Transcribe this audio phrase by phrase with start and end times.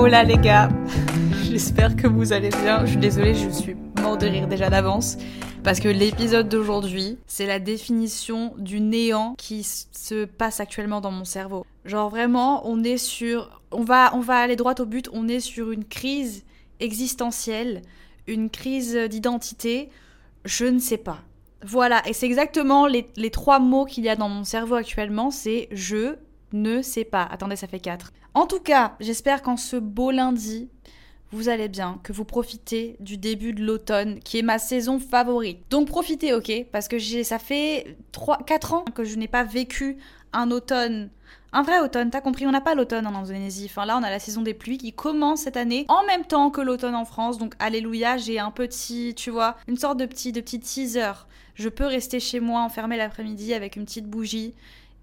[0.00, 0.70] Hola les gars,
[1.42, 2.86] j'espère que vous allez bien.
[2.86, 5.18] Je suis désolée, je suis mort de rire déjà d'avance.
[5.62, 11.26] Parce que l'épisode d'aujourd'hui, c'est la définition du néant qui se passe actuellement dans mon
[11.26, 11.66] cerveau.
[11.84, 13.60] Genre vraiment, on est sur...
[13.72, 16.44] On va, on va aller droit au but, on est sur une crise
[16.80, 17.82] existentielle,
[18.26, 19.90] une crise d'identité,
[20.46, 21.18] je ne sais pas.
[21.62, 25.68] Voilà, et c'est exactement les trois mots qu'il y a dans mon cerveau actuellement, c'est
[25.72, 26.14] je
[26.54, 27.28] ne sais pas.
[27.30, 28.12] Attendez, ça fait quatre.
[28.34, 30.68] En tout cas, j'espère qu'en ce beau lundi,
[31.32, 35.58] vous allez bien, que vous profitez du début de l'automne, qui est ma saison favorite.
[35.70, 36.66] Donc profitez, ok?
[36.72, 39.98] Parce que ça fait 3, 4 ans que je n'ai pas vécu
[40.32, 41.10] un automne.
[41.52, 43.66] Un vrai automne, t'as compris, on n'a pas l'automne en Indonésie.
[43.68, 46.50] Enfin là, on a la saison des pluies qui commence cette année en même temps
[46.50, 47.38] que l'automne en France.
[47.38, 51.12] Donc alléluia, j'ai un petit, tu vois, une sorte de petit, de petit teaser.
[51.54, 54.54] Je peux rester chez moi enfermé l'après-midi avec une petite bougie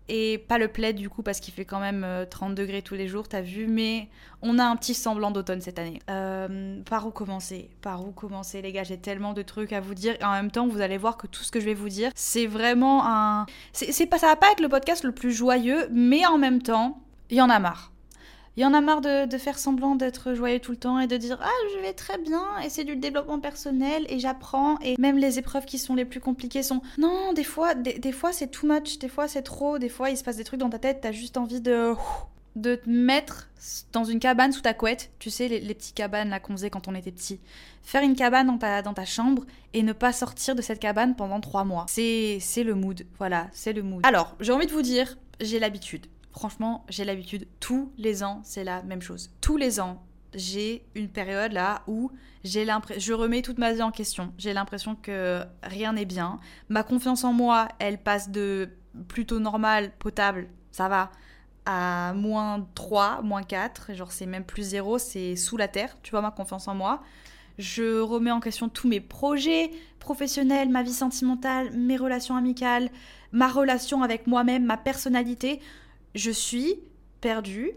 [0.10, 2.96] et pas le plaid du coup parce qu'il fait quand même 30 euh, degrés tous
[2.96, 4.10] les jours, t'as vu, mais
[4.42, 6.00] on a un petit semblant d'automne cette année.
[6.10, 7.70] Euh, par où commencer?
[7.82, 8.84] Par où commencer les gars?
[8.84, 11.28] J'ai tellement de trucs à vous dire et en même temps vous allez voir que
[11.28, 13.46] tout ce que je vais vous dire c'est vraiment un...
[13.74, 17.02] C'est pas, ça va pas être le podcast le plus joyeux, mais en même temps,
[17.30, 17.92] il y en a marre.
[18.58, 21.16] Il y en a marre de, faire semblant d'être joyeux tout le temps et de
[21.16, 25.20] dire Ah, je vais très bien, et c'est du développement personnel, et j'apprends, et même
[25.20, 26.82] les épreuves qui sont les plus compliquées sont.
[26.98, 30.18] Non, des fois, des, fois c'est too much, des fois c'est trop, des fois il
[30.18, 31.94] se passe des trucs dans ta tête, t'as juste envie de
[32.56, 33.48] de te mettre
[33.94, 36.88] dans une cabane sous ta couette, tu sais, les, petites cabanes là qu'on faisait quand
[36.88, 37.40] on était petit.
[37.84, 41.16] Faire une cabane dans ta, dans ta chambre et ne pas sortir de cette cabane
[41.16, 41.86] pendant trois mois.
[41.88, 44.04] C'est le mood, voilà, c'est le mood.
[44.04, 46.08] Alors, j'ai envie de vous dire, j'ai l'habitude.
[46.38, 49.32] Franchement, j'ai l'habitude, tous les ans, c'est la même chose.
[49.42, 50.04] Tous les ans,
[50.36, 52.12] j'ai une période là où
[52.44, 52.64] j'ai
[52.98, 54.34] je remets toute ma vie en question.
[54.38, 56.40] J'ai l'impression que rien n'est bien.
[56.70, 58.70] Ma confiance en moi, elle passe de
[59.08, 61.12] plutôt normal, potable, ça va,
[61.66, 63.96] à moins 3, moins 4.
[63.96, 67.02] Genre, c'est même plus 0, c'est sous la terre, tu vois, ma confiance en moi.
[67.58, 72.90] Je remets en question tous mes projets professionnels, ma vie sentimentale, mes relations amicales,
[73.32, 75.60] ma relation avec moi-même, ma personnalité
[76.16, 76.80] je suis
[77.22, 77.72] perdue.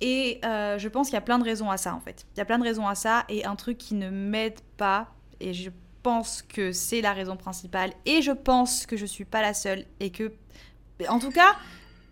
[0.00, 2.26] Et euh, je pense qu'il y a plein de raisons à ça, en fait.
[2.34, 3.24] Il y a plein de raisons à ça.
[3.28, 5.08] Et un truc qui ne m'aide pas,
[5.40, 5.70] et je
[6.02, 9.84] pense que c'est la raison principale, et je pense que je suis pas la seule,
[10.00, 10.32] et que.
[11.08, 11.56] En tout cas,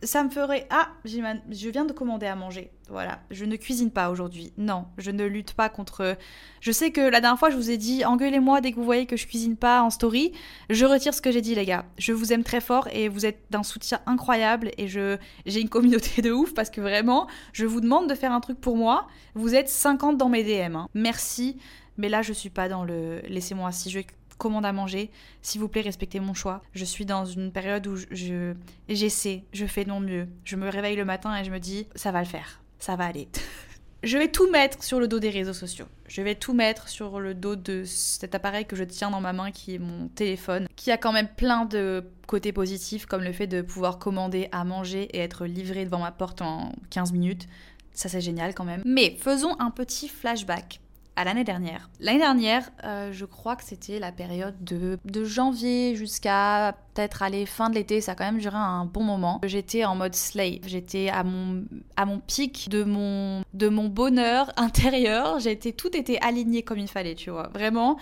[0.05, 0.67] ça me ferait.
[0.71, 2.71] Ah, je viens de commander à manger.
[2.89, 4.53] Voilà, je ne cuisine pas aujourd'hui.
[4.59, 6.17] Non, je ne lutte pas contre.
[6.61, 9.07] Je sais que la dernière fois, je vous ai dit engueulez-moi dès que vous voyez
[9.07, 10.33] que je cuisine pas en story.
[10.71, 11.87] Je retire ce que j'ai dit, les gars.
[11.99, 15.17] Je vous aime très fort et vous êtes d'un soutien incroyable et je
[15.47, 18.61] j'ai une communauté de ouf parce que vraiment, je vous demande de faire un truc
[18.61, 19.07] pour moi.
[19.35, 20.77] Vous êtes 50 dans mes DM.
[20.77, 20.89] Hein.
[20.95, 21.59] Merci.
[21.97, 24.01] Mais là, je suis pas dans le laissez-moi si je
[24.39, 25.11] commande à manger.
[25.43, 26.63] S'il vous plaît, respectez mon choix.
[26.73, 28.55] Je suis dans une période où je
[28.89, 30.29] j'essaie, je fais non mieux.
[30.45, 33.07] Je me réveille le matin et je me dis ça va le faire, ça va
[33.07, 33.29] aller.
[34.03, 35.87] je vais tout mettre sur le dos des réseaux sociaux.
[36.07, 39.33] Je vais tout mettre sur le dos de cet appareil que je tiens dans ma
[39.33, 43.33] main qui est mon téléphone, qui a quand même plein de côtés positifs comme le
[43.33, 47.49] fait de pouvoir commander à manger et être livré devant ma porte en 15 minutes.
[47.93, 48.83] Ça c'est génial quand même.
[48.85, 50.81] Mais faisons un petit flashback
[51.17, 51.89] à l'année dernière.
[52.01, 57.47] L'année dernière, euh, je crois que c'était la période de, de janvier jusqu'à peut-être aller
[57.47, 59.41] fin de l'été, ça a quand même duré un bon moment.
[59.45, 61.65] J'étais en mode slave, j'étais à mon,
[61.97, 66.89] à mon pic de mon, de mon bonheur intérieur, j'étais tout était aligné comme il
[66.89, 67.49] fallait, tu vois.
[67.49, 67.99] Vraiment,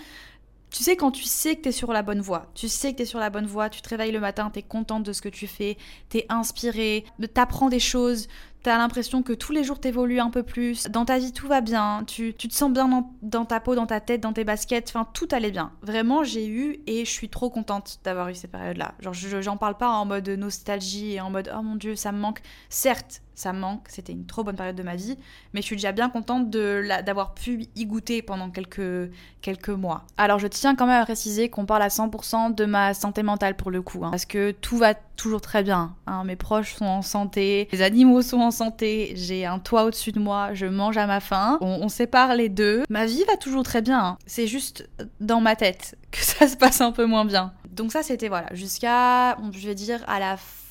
[0.73, 3.03] tu sais, quand tu sais que tu es sur la bonne voie, tu sais que
[3.03, 5.20] tu sur la bonne voie, tu te réveilles le matin, tu es contente de ce
[5.20, 5.76] que tu fais,
[6.08, 7.05] tu es inspiré,
[7.35, 8.26] t'apprends des choses,
[8.62, 10.85] T'as l'impression que tous les jours t'évolues un peu plus.
[10.85, 12.05] Dans ta vie, tout va bien.
[12.06, 14.88] Tu, tu te sens bien dans, ta peau, dans ta tête, dans tes baskets.
[14.88, 15.73] Enfin, tout allait bien.
[15.82, 18.94] Vraiment, j'ai eu et je suis trop contente d'avoir eu cette période-là.
[19.00, 22.19] Genre, j'en parle pas en mode nostalgie et en mode oh mon dieu, ça me
[22.19, 22.41] manque.
[22.69, 23.87] Certes, ça me manque.
[23.88, 25.19] C'était une trop bonne période de ma vie.
[25.55, 29.11] Mais je suis déjà bien contente d'avoir pu y goûter pendant quelques,
[29.41, 30.05] quelques mois.
[30.17, 33.56] Alors, je tiens quand même à préciser qu'on parle à 100% de ma santé mentale
[33.56, 34.05] pour le coup.
[34.05, 35.94] Hein, parce que tout va toujours très bien.
[36.06, 36.24] Hein.
[36.24, 40.19] Mes proches sont en santé, les animaux sont en santé, j'ai un toit au-dessus de
[40.19, 41.58] moi, je mange à ma faim.
[41.60, 42.82] On, sépare les deux.
[42.88, 44.02] Ma vie va toujours très bien.
[44.04, 44.19] Hein.
[44.26, 44.88] C'est juste
[45.20, 47.52] dans ma tête que ça se passe un peu moins bien.
[47.70, 50.62] Donc ça, c'était voilà, jusqu'à, je vais dire, à la fin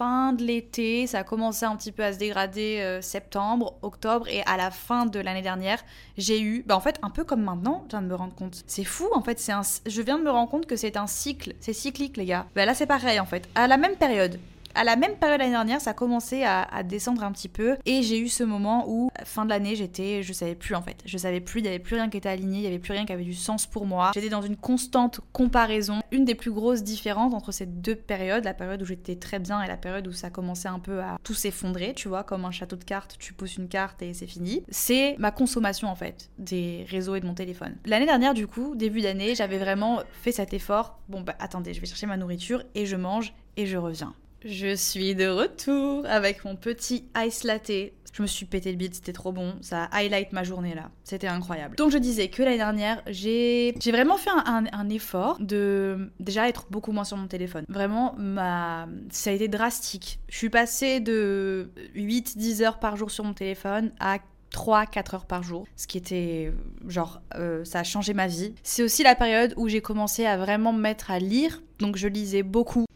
[0.00, 4.42] de l'été, ça a commencé un petit peu à se dégrader euh, septembre, octobre, et
[4.46, 5.82] à la fin de l'année dernière,
[6.16, 8.62] j'ai eu, bah en fait, un peu comme maintenant, je viens de me rendre compte.
[8.66, 11.06] C'est fou, en fait, c'est un, je viens de me rendre compte que c'est un
[11.06, 12.46] cycle, c'est cyclique, les gars.
[12.54, 14.40] Bah là, c'est pareil, en fait, à la même période
[14.74, 17.76] à la même période l'année dernière, ça a commencé à, descendre un petit peu.
[17.84, 20.96] Et j'ai eu ce moment où, fin de l'année, j'étais, je savais plus en fait.
[21.04, 22.92] Je savais plus, il n'y avait plus rien qui était aligné, il n'y avait plus
[22.92, 24.10] rien qui avait du sens pour moi.
[24.14, 26.00] J'étais dans une constante comparaison.
[26.10, 29.62] Une des plus grosses différences entre ces deux périodes, la période où j'étais très bien
[29.62, 32.50] et la période où ça commençait un peu à tout s'effondrer, tu vois, comme un
[32.50, 34.62] château de cartes, tu pousses une carte et c'est fini.
[34.70, 37.76] C'est ma consommation en fait des réseaux et de mon téléphone.
[37.84, 40.98] L'année dernière, du coup, début d'année, j'avais vraiment fait cet effort.
[41.08, 44.14] Bon, bah attendez, je vais chercher ma nourriture et je mange et je reviens.
[44.44, 47.70] Je suis de retour avec mon petit ice latte.
[48.12, 49.54] Je me suis pété le bide, c'était trop bon.
[49.60, 50.90] Ça highlight ma journée là.
[51.04, 51.76] C'était incroyable.
[51.76, 56.90] Donc je disais que l'année dernière, j'ai vraiment fait un, effort de déjà être beaucoup
[56.92, 57.64] moins sur mon téléphone.
[57.68, 58.88] Vraiment, ma...
[59.10, 60.18] ça a été drastique.
[60.28, 64.18] Je suis passée de 8-10 heures par jour sur mon téléphone à
[64.52, 66.52] 3-4 heures par jour, ce qui était
[66.88, 68.54] genre, euh, ça a changé ma vie.
[68.64, 72.08] C'est aussi la période où j'ai commencé à vraiment me mettre à lire, donc je
[72.08, 72.86] lisais beaucoup.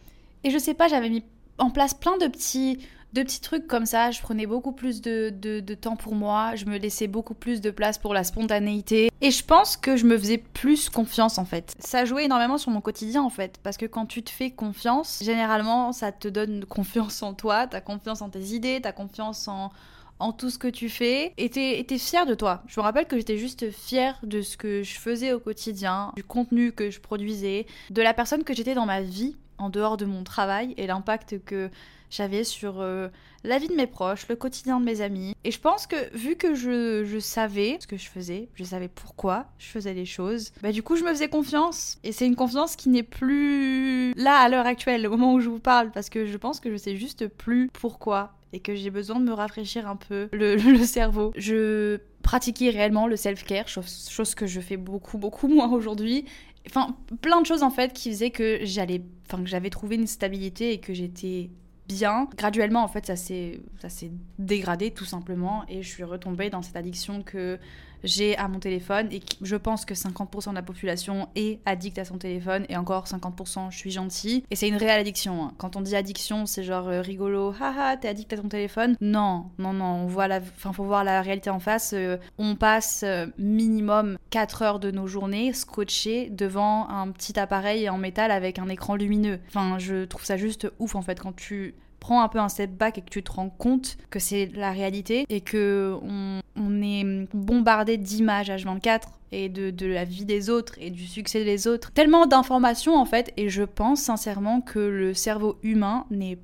[0.42, 1.24] Et je sais pas, j'avais mis
[1.58, 2.78] en place plein de petits,
[3.12, 4.10] de petits trucs comme ça.
[4.10, 6.54] Je prenais beaucoup plus de, de, temps pour moi.
[6.56, 9.10] Je me laissais beaucoup plus de place pour la spontanéité.
[9.20, 11.74] Et je pense que je me faisais plus confiance en fait.
[11.78, 13.58] Ça jouait énormément sur mon quotidien en fait.
[13.62, 17.80] Parce que quand tu te fais confiance, généralement ça te donne confiance en toi, t'as
[17.80, 19.70] confiance en tes idées, t'as confiance en,
[20.18, 22.62] en tout ce que tu fais et t'es fière de toi.
[22.66, 26.24] Je me rappelle que j'étais juste fière de ce que je faisais au quotidien, du
[26.24, 30.04] contenu que je produisais, de la personne que j'étais dans ma vie en dehors de
[30.04, 31.70] mon travail et l'impact que
[32.10, 33.08] j'avais sur euh,
[33.42, 35.34] la vie de mes proches, le quotidien de mes amis.
[35.42, 39.46] Et je pense que vu que je, savais ce que je faisais, je savais pourquoi
[39.58, 41.98] je faisais les choses, bah du coup je me faisais confiance.
[42.04, 45.48] Et c'est une confiance qui n'est plus là à l'heure actuelle, au moment où je
[45.48, 48.90] vous parle, parce que je pense que je sais juste plus pourquoi et que j'ai
[48.90, 51.32] besoin de me rafraîchir un peu le, cerveau.
[51.36, 56.24] Je pratiquais réellement le self-care, chose, chose que je fais beaucoup beaucoup moins aujourd'hui
[56.66, 60.06] Enfin, plein de choses en fait qui faisaient que j'allais, enfin que j'avais trouvé une
[60.06, 61.50] stabilité et que j'étais
[61.86, 62.28] bien.
[62.36, 66.62] Graduellement, en fait, ça s'est, ça s'est dégradé tout simplement et je suis retombée dans
[66.62, 67.58] cette addiction que
[68.04, 72.04] j'ai à mon téléphone et je pense que 50% de la population est addict à
[72.04, 74.44] son téléphone et encore 50% je suis gentille.
[74.50, 75.44] Et c'est une réelle addiction.
[75.44, 75.52] Hein.
[75.58, 78.96] Quand on dit addiction, c'est genre euh, rigolo, haha, t'es addict à ton téléphone.
[79.00, 81.92] Non, non, non, on voit la, enfin, faut voir la réalité en face.
[81.94, 87.88] Euh, on passe euh, minimum 4 heures de nos journées scotchés devant un petit appareil
[87.88, 89.40] en métal avec un écran lumineux.
[89.48, 91.74] Enfin, je trouve ça juste ouf en fait quand tu
[92.04, 94.72] prends un peu un step back et que tu te rends compte que c'est la
[94.72, 100.74] réalité et que on, est bombardé d'images H24 et de, de, la vie des autres
[100.78, 101.92] et du succès des autres.
[101.92, 106.38] Tellement d'informations en fait et je pense sincèrement que le cerveau humain n'est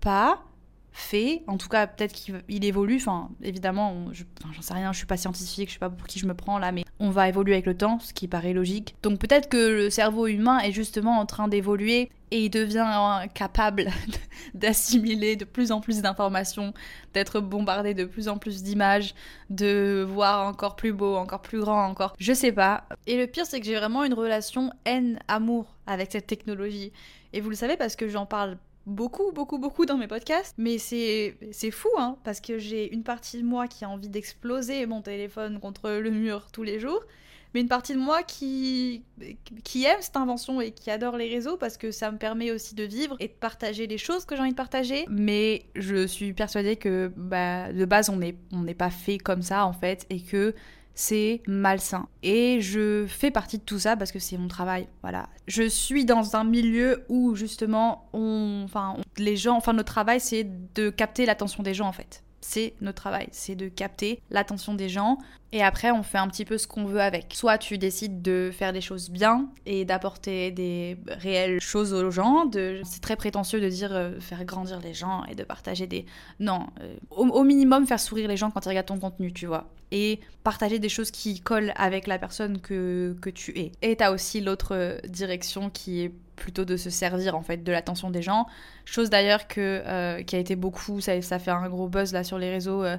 [0.00, 0.42] pas
[0.96, 4.06] fait, en tout cas peut-être qu'il évolue, enfin évidemment,
[4.52, 6.56] j'en sais rien, je suis pas scientifique, je sais pas pour qui je me prends
[6.58, 8.94] là, mais on va évoluer avec le temps, ce qui paraît logique.
[9.02, 13.90] Donc peut-être que le cerveau humain est justement en train d'évoluer et il devient capable
[14.54, 16.72] d'assimiler de plus en plus d'informations,
[17.12, 19.16] d'être bombardé de plus en plus d'images,
[19.50, 22.14] de voir encore plus beau, encore plus grand, encore...
[22.20, 22.84] Je sais pas.
[23.08, 26.92] Et le pire c'est que j'ai vraiment une relation haine-amour avec cette technologie.
[27.32, 30.54] Et vous le savez parce que j'en parle beaucoup, beaucoup, beaucoup dans mes podcasts.
[30.58, 31.36] Mais c'est,
[31.70, 35.60] fou, hein, parce que j'ai une partie de moi qui a envie d'exploser mon téléphone
[35.60, 37.02] contre le mur tous les jours.
[37.54, 39.04] Mais une partie de moi qui,
[39.62, 42.74] qui aime cette invention et qui adore les réseaux parce que ça me permet aussi
[42.74, 45.04] de vivre et de partager les choses que j'ai envie de partager.
[45.08, 49.42] Mais je suis persuadée que bah, de base, on n'est on n'est pas fait comme
[49.42, 50.52] ça en fait et que
[50.94, 52.08] c'est malsain.
[52.22, 54.88] Et je fais partie de tout ça parce que c'est mon travail.
[55.02, 55.28] Voilà.
[55.46, 60.46] Je suis dans un milieu où justement, on, enfin, les gens, enfin, notre travail, c'est
[60.74, 64.90] de capter l'attention des gens en fait c'est notre travail, c'est de capter l'attention des
[64.90, 65.16] gens
[65.52, 67.32] et après on fait un petit peu ce qu'on veut avec.
[67.32, 72.44] Soit tu décides de faire des choses bien et d'apporter des réelles choses aux gens,
[72.52, 76.04] c'est très prétentieux de dire euh, faire grandir les gens et de partager des...
[76.38, 79.70] Non, euh, au, minimum faire sourire les gens quand ils regardent ton contenu, tu vois.
[79.96, 83.70] Et partager des choses qui collent avec la personne que, que tu es.
[83.80, 87.72] Et t'as aussi l'autre euh, direction qui est plutôt de se servir en fait de
[87.72, 88.46] l'attention des gens.
[88.84, 92.38] Chose d'ailleurs que euh, qui a été beaucoup, ça, fait un gros buzz là sur
[92.38, 92.84] les réseaux.
[92.84, 92.96] Euh,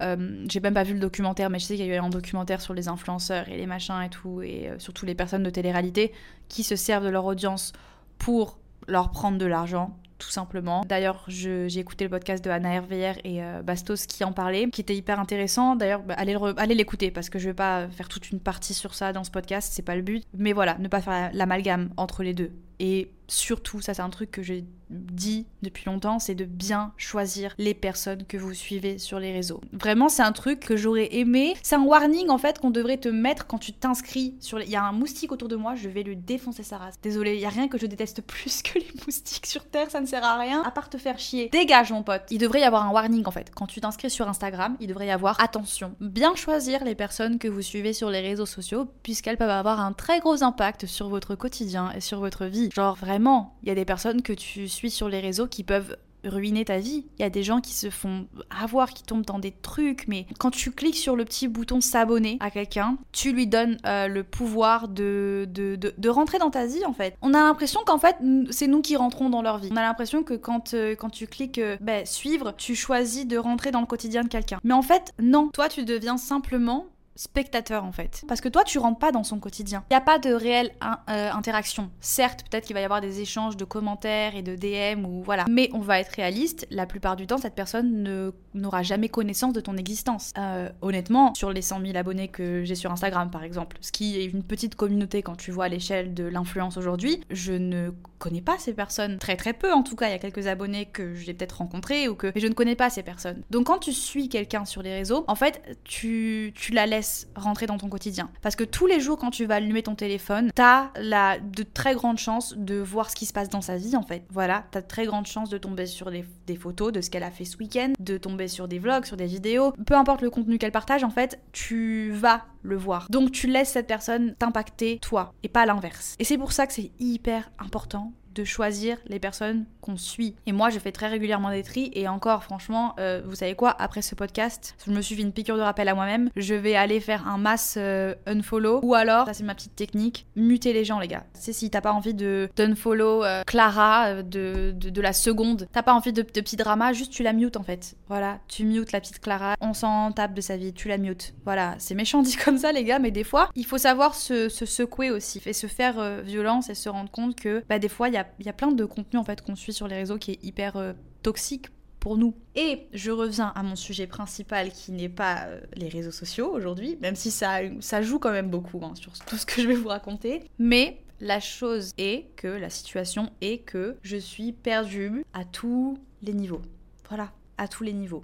[0.00, 2.10] euh, j'ai même pas vu le documentaire, mais je sais qu'il y a eu un
[2.10, 6.12] documentaire sur les influenceurs et les machins et tout, et surtout les personnes de télé-réalité
[6.48, 7.72] qui se servent de leur audience
[8.18, 8.58] pour
[8.88, 10.84] leur prendre de l'argent tout simplement.
[10.86, 14.80] D'ailleurs, j'ai écouté le podcast de Anna RVR et euh, Bastos qui en parlait, qui
[14.80, 15.74] était hyper intéressant.
[15.74, 19.12] D'ailleurs, bah, allez l'écouter parce que je vais pas faire toute une partie sur ça
[19.12, 20.24] dans ce podcast, c'est pas le but.
[20.36, 22.52] Mais voilà, ne pas faire l'amalgame entre les deux.
[22.78, 27.54] Et surtout, ça c'est un truc que j'ai dit depuis longtemps, c'est de bien choisir
[27.58, 29.60] les personnes que vous suivez sur les réseaux.
[29.72, 31.54] Vraiment, c'est un truc que j'aurais aimé.
[31.62, 34.60] C'est un warning en fait qu'on devrait te mettre quand tu t'inscris sur.
[34.60, 36.96] Il y a un moustique autour de moi, je vais lui défoncer sa race.
[37.02, 40.00] Désolé, il y a rien que je déteste plus que les moustiques sur Terre, ça
[40.00, 41.48] ne sert à rien à part te faire chier.
[41.50, 42.22] Dégage mon pote.
[42.30, 43.50] Il devrait y avoir un warning en fait.
[43.54, 45.94] Quand tu t'inscris sur Instagram, il devrait y avoir attention.
[46.00, 49.92] Bien choisir les personnes que vous suivez sur les réseaux sociaux puisqu'elles peuvent avoir un
[49.92, 52.61] très gros impact sur votre quotidien et sur votre vie.
[52.70, 55.96] Genre vraiment, il y a des personnes que tu suis sur les réseaux qui peuvent
[56.24, 57.04] ruiner ta vie.
[57.18, 60.26] Il y a des gens qui se font avoir, qui tombent dans des trucs, mais
[60.38, 64.24] quand tu cliques sur le petit bouton s'abonner à quelqu'un, tu lui donnes euh, le
[64.24, 67.16] pouvoir de de, de, rentrer dans ta vie en fait.
[67.22, 68.16] On a l'impression qu'en fait,
[68.50, 69.68] c'est nous qui rentrons dans leur vie.
[69.72, 73.70] On a l'impression que quand, euh, tu cliques euh, ben, suivre, tu choisis de rentrer
[73.70, 74.58] dans le quotidien de quelqu'un.
[74.64, 75.48] Mais en fait, non.
[75.52, 78.24] Toi, tu deviens simplement spectateur en fait.
[78.28, 79.84] Parce que toi, tu rentres pas dans son quotidien.
[79.90, 80.72] Il n'y a pas de réelle
[81.10, 81.90] euh, interaction.
[82.00, 85.44] Certes, peut-être qu'il va y avoir des échanges de commentaires et de DM ou voilà.
[85.50, 89.52] Mais on va être réaliste, la plupart du temps, cette personne ne n'aura jamais connaissance
[89.52, 90.32] de ton existence.
[90.38, 94.18] Euh, honnêtement, sur les 100 000 abonnés que j'ai sur Instagram par exemple, ce qui
[94.18, 98.58] est une petite communauté quand tu vois l'échelle de l'influence aujourd'hui, je ne connais pas
[98.58, 99.18] ces personnes.
[99.18, 102.08] Très très peu en tout cas, il y a quelques abonnés que j'ai peut-être rencontrés
[102.08, 102.30] ou que...
[102.34, 103.42] Mais je ne connais pas ces personnes.
[103.50, 107.01] Donc quand tu suis quelqu'un sur les réseaux, en fait, tu, tu la laisses
[107.36, 108.30] rentrer dans ton quotidien.
[108.42, 111.94] Parce que tous les jours quand tu vas allumer ton téléphone, t'as la, de très
[111.94, 114.24] grandes chances de voir ce qui se passe dans sa vie en fait.
[114.30, 117.22] Voilà, t'as de très grandes chances de tomber sur des, des photos de ce qu'elle
[117.22, 119.72] a fait ce week-end, de tomber sur des vlogs, sur des vidéos.
[119.86, 123.06] Peu importe le contenu qu'elle partage, en fait, tu vas le voir.
[123.10, 126.16] Donc tu laisses cette personne t'impacter toi et pas l'inverse.
[126.18, 130.36] Et c'est pour ça que c'est hyper important de choisir les personnes qu'on suit.
[130.46, 131.90] Et moi, je fais très régulièrement des tris.
[131.94, 135.32] Et encore, franchement, euh, vous savez quoi Après ce podcast, je me suis fait une
[135.32, 136.30] piqûre de rappel à moi-même.
[136.36, 138.80] Je vais aller faire un mass euh, unfollow.
[138.82, 141.24] Ou alors, ça c'est ma petite technique, muter les gens, les gars.
[141.34, 145.94] C'est si t'as pas envie de d'unfollow euh, Clara de, de, la seconde, t'as pas
[145.94, 147.96] envie de, de petits dramas, juste tu la mutes en fait.
[148.08, 149.54] Voilà, tu mutes la petite Clara.
[149.60, 151.34] On s'en tape de sa vie, tu la mutes.
[151.44, 154.48] Voilà, c'est méchant dit comme ça, les gars, mais des fois, il faut savoir se,
[154.48, 158.08] se secouer aussi et se faire violence et se rendre compte que bah, des fois,
[158.08, 159.96] il y a il y a plein de contenu en fait qu'on suit sur les
[159.96, 161.68] réseaux qui est hyper euh, toxique
[162.00, 162.34] pour nous.
[162.56, 166.98] Et je reviens à mon sujet principal qui n'est pas euh, les réseaux sociaux aujourd'hui,
[167.00, 167.62] même si ça,
[168.02, 170.42] joue quand même beaucoup hein, sur tout ce que je vais vous raconter.
[170.58, 176.32] Mais la chose est que, la situation est que je suis perdue à tous les
[176.32, 176.62] niveaux.
[177.08, 178.22] Voilà, à tous les niveaux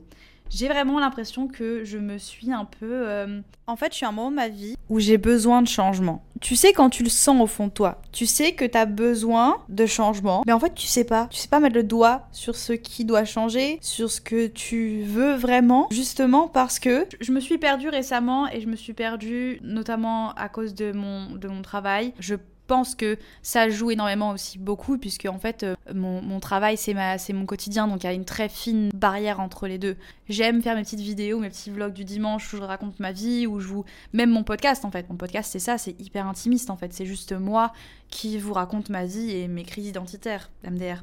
[0.50, 3.08] j'ai vraiment l'impression que je me suis un peu...
[3.08, 5.68] Euh, en fait, je suis à un moment de ma vie où j'ai besoin de
[5.68, 6.24] changement.
[6.40, 8.00] Tu sais quand tu le sens au fond de toi.
[8.12, 10.42] Tu sais que tu as besoin de changement.
[10.46, 11.26] Mais en fait, tu sais pas.
[11.30, 15.02] Tu sais pas mettre le doigt sur ce qui doit changer, sur ce que tu
[15.02, 15.88] veux vraiment.
[15.90, 20.48] Justement parce que je me suis perdue récemment et je me suis perdue notamment à
[20.48, 22.14] cause de mon, de mon travail.
[22.18, 22.36] Je
[22.68, 26.94] pense que ça joue énormément aussi beaucoup, puisque en fait, euh, mon, travail, c'est
[27.32, 29.96] mon quotidien, donc il y a une très fine barrière entre les deux.
[30.28, 33.46] J'aime faire mes petites vidéos, mes petits vlogs du dimanche où je raconte ma vie,
[33.46, 33.84] où je vous.
[34.12, 35.08] Même mon podcast, en fait.
[35.08, 36.92] Mon podcast, c'est ça, c'est hyper intimiste, en fait.
[36.92, 37.72] C'est juste moi
[38.10, 41.02] qui vous raconte ma vie et mes crises identitaires, MDR.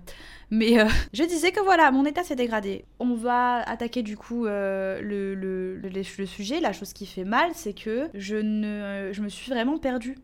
[0.51, 2.85] Mais euh, je disais que voilà, mon état s'est dégradé.
[2.99, 6.59] On va attaquer du coup euh, le, sujet.
[6.59, 10.15] La chose qui fait mal, c'est que je, ne, je me suis vraiment perdue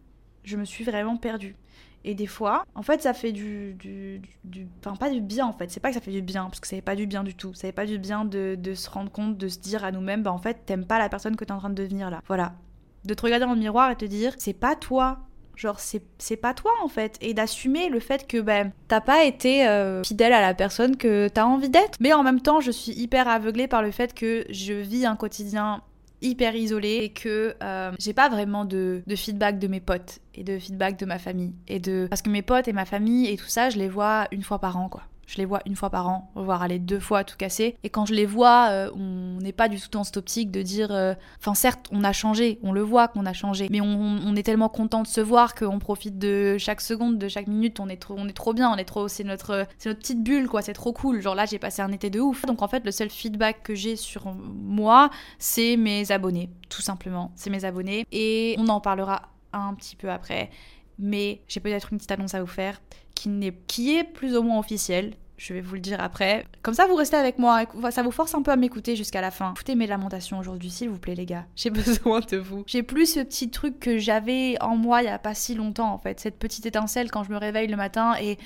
[0.43, 1.55] je me suis vraiment perdue.
[2.03, 5.53] Et des fois, en fait, ça fait du, du, du, Enfin, pas du bien, en
[5.53, 5.69] fait.
[5.69, 7.35] C'est pas que ça fait du bien, parce que ça fait pas du bien du
[7.35, 7.53] tout.
[7.53, 10.23] Ça fait pas du bien de, de se rendre compte, de se dire à nous-mêmes,
[10.23, 12.21] bah en fait, t'aimes pas la personne que t'es en train de devenir là.
[12.27, 12.53] Voilà.
[13.05, 15.19] De te regarder dans le miroir et te dire, c'est pas toi.
[15.55, 17.17] Genre, c'est pas toi, en fait.
[17.21, 21.27] Et d'assumer le fait que, ben, t'as pas été euh, fidèle à la personne que
[21.27, 21.99] t'as envie d'être.
[21.99, 25.15] Mais en même temps, je suis hyper aveuglée par le fait que je vis un
[25.15, 25.83] quotidien
[26.21, 30.43] hyper isolée et que euh, j'ai pas vraiment de, de, feedback de mes potes et
[30.43, 33.37] de feedback de ma famille et de parce que mes potes et ma famille et
[33.37, 35.89] tout ça je les vois une fois par an quoi je les vois une fois
[35.89, 37.77] par an, voire aller deux fois tout casser.
[37.83, 40.61] Et quand je les vois, euh, on n'est pas du tout dans cette optique de
[40.61, 40.91] dire.
[40.91, 44.43] euh, Enfin, certes, on a changé, on le voit qu'on a changé, mais on, est
[44.43, 47.79] tellement content de se voir qu'on profite de chaque seconde, de chaque minute.
[47.79, 49.07] On est trop, on est trop bien, on est trop.
[49.07, 50.61] C'est notre, c'est notre petite bulle, quoi.
[50.61, 51.21] C'est trop cool.
[51.21, 52.45] Genre là, j'ai passé un été de ouf.
[52.45, 57.31] Donc en fait, le seul feedback que j'ai sur moi, c'est mes abonnés, tout simplement.
[57.35, 58.05] C'est mes abonnés.
[58.11, 60.49] Et on en parlera un petit peu après
[61.01, 62.79] mais j'ai peut-être une petite annonce à vous faire
[63.15, 65.13] qui, qui est plus ou moins officielle.
[65.41, 66.45] Je vais vous le dire après.
[66.61, 67.63] Comme ça, vous restez avec moi.
[67.89, 69.53] Ça vous force un peu à m'écouter jusqu'à la fin.
[69.55, 71.47] Écoutez mes lamentations aujourd'hui, s'il vous plaît, les gars.
[71.55, 72.63] J'ai besoin de vous.
[72.67, 75.91] J'ai plus ce petit truc que j'avais en moi il y a pas si longtemps,
[75.91, 76.19] en fait.
[76.19, 78.37] Cette petite étincelle quand je me réveille le matin et,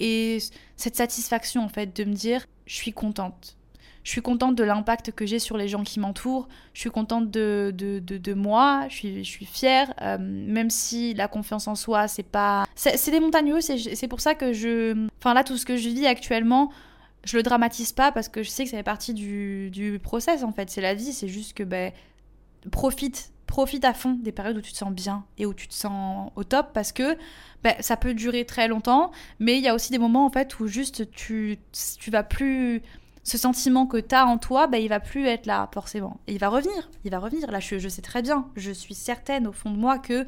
[0.00, 0.38] Et
[0.76, 3.56] cette satisfaction, en fait, de me dire, je suis contente.
[4.02, 6.48] Je suis contente de l'impact que j'ai sur les gens qui m'entourent.
[6.72, 8.86] Je suis contente de, de, de, moi.
[8.88, 9.92] Je suis, je suis fière.
[10.00, 12.64] Euh, même si la confiance en soi, c'est pas.
[12.74, 15.06] C'est des montagnes russes c'est pour ça que je.
[15.18, 16.70] Enfin, là, tout ce que je vis actuellement,
[17.24, 20.44] je le dramatise pas parce que je sais que ça fait partie du, du process,
[20.44, 20.70] en fait.
[20.70, 21.12] C'est la vie.
[21.12, 21.92] C'est juste que, ben,
[22.70, 25.74] profite profite à fond des périodes où tu te sens bien et où tu te
[25.74, 27.18] sens au top parce que
[27.64, 30.60] ben, ça peut durer très longtemps, mais il y a aussi des moments en fait
[30.60, 31.58] où juste tu,
[31.98, 32.80] tu vas plus
[33.30, 36.18] ce sentiment que tu as en toi, bah, il va plus être là forcément.
[36.26, 37.48] Et il va revenir, il va revenir.
[37.52, 40.26] Là, je, je, sais très bien, je suis certaine au fond de moi que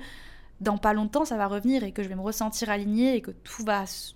[0.62, 3.31] dans pas longtemps, ça va revenir et que je vais me ressentir alignée et que
[3.31, 4.14] tout va se,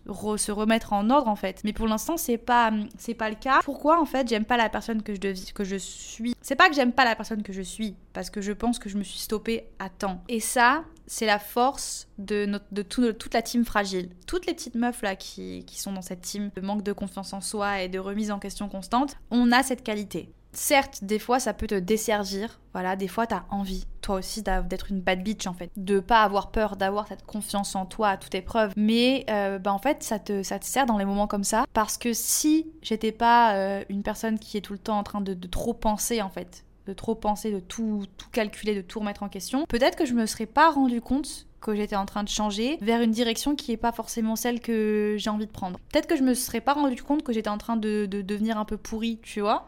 [0.50, 1.60] remettre en ordre en fait.
[1.64, 3.60] Mais pour l'instant, c'est pas c'est pas le cas.
[3.64, 6.34] Pourquoi en fait j'aime pas la personne que je que je suis?
[6.40, 8.88] C'est pas que j'aime pas la personne que je suis, parce que je pense que
[8.88, 10.22] je me suis stoppée à temps.
[10.28, 14.10] Et ça, c'est la force de, de, toute la team fragile.
[14.26, 17.32] Toutes les petites meufs là qui, qui sont dans cette team de manque de confiance
[17.32, 20.32] en soi et de remise en question constante, on a cette qualité.
[20.56, 22.60] Certes, des fois, ça peut te desservir.
[22.72, 25.70] Voilà, des fois, t'as envie, toi aussi, d'être une bad bitch, en fait.
[25.76, 28.72] De pas avoir peur, d'avoir cette confiance en toi à toute épreuve.
[28.74, 31.66] Mais, euh, bah, en fait, ça te, ça te sert dans les moments comme ça.
[31.74, 35.20] Parce que si j'étais pas euh, une personne qui est tout le temps en train
[35.20, 39.22] de, trop penser, en fait, de trop penser, de tout, tout calculer, de tout remettre
[39.22, 42.28] en question, peut-être que je me serais pas rendu compte que j'étais en train de
[42.30, 45.78] changer vers une direction qui n'est pas forcément celle que j'ai envie de prendre.
[45.92, 48.56] Peut-être que je me serais pas rendu compte que j'étais en train de, de devenir
[48.56, 49.66] un peu pourrie, tu vois.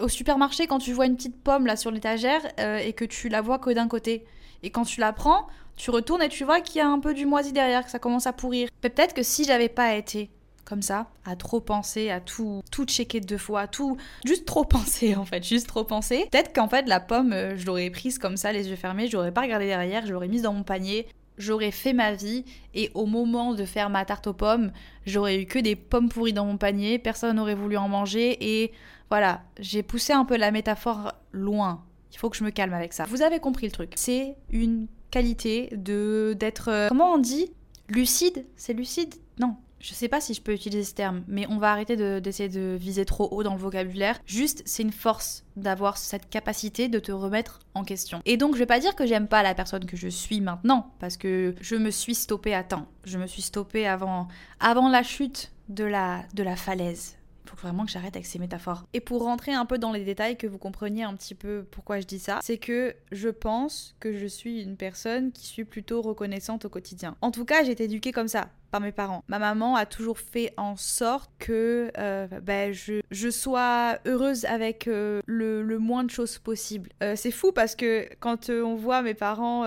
[0.00, 3.28] Au supermarché, quand tu vois une petite pomme là sur l'étagère euh, et que tu
[3.28, 4.24] la vois que d'un côté,
[4.62, 7.14] et quand tu la prends, tu retournes et tu vois qu'il y a un peu
[7.14, 8.68] du moisi derrière, que ça commence à pourrir.
[8.80, 10.30] Peut-être que si j'avais pas été
[10.64, 15.14] comme ça, à trop penser, à tout, tout checker deux fois, tout, juste trop penser
[15.14, 16.28] en fait, juste trop penser.
[16.30, 19.16] Peut-être qu'en fait la pomme, euh, je l'aurais prise comme ça, les yeux fermés, je
[19.16, 21.08] l'aurais pas regardé derrière, je l'aurais mise dans mon panier,
[21.38, 24.72] j'aurais fait ma vie et au moment de faire ma tarte aux pommes,
[25.06, 28.72] j'aurais eu que des pommes pourries dans mon panier, personne n'aurait voulu en manger et
[29.08, 31.84] voilà, j'ai poussé un peu la métaphore loin.
[32.12, 33.04] Il faut que je me calme avec ça.
[33.04, 33.92] Vous avez compris le truc.
[33.96, 37.52] C'est une qualité de d'être euh, comment on dit?
[37.88, 39.14] Lucide, c'est lucide?
[39.38, 42.48] Non, je sais pas si je peux utiliser ce terme, mais on va arrêter d'essayer
[42.48, 44.18] de, viser trop haut dans le vocabulaire.
[44.26, 48.20] Juste, c'est une force d'avoir cette capacité de te remettre en question.
[48.24, 50.92] Et donc, je vais pas dire que j'aime pas la personne que je suis maintenant,
[50.98, 52.86] parce que je me suis stoppée à temps.
[53.04, 54.28] Je me suis stoppée avant,
[54.60, 57.17] avant la chute de la, de la falaise
[57.60, 58.86] vraiment que j'arrête avec ces métaphores.
[58.92, 62.00] Et pour rentrer un peu dans les détails, que vous compreniez un petit peu pourquoi
[62.00, 66.02] je dis ça, c'est que je pense que je suis une personne qui suis plutôt
[66.02, 67.16] reconnaissante au quotidien.
[67.20, 69.24] En tout cas, j'ai été éduquée comme ça par mes parents.
[69.28, 75.22] Ma maman a toujours fait en sorte que euh, ben, je, sois heureuse avec euh,
[75.26, 76.90] le, moins de choses possible.
[77.02, 79.64] Euh, c'est fou parce que quand on voit mes parents,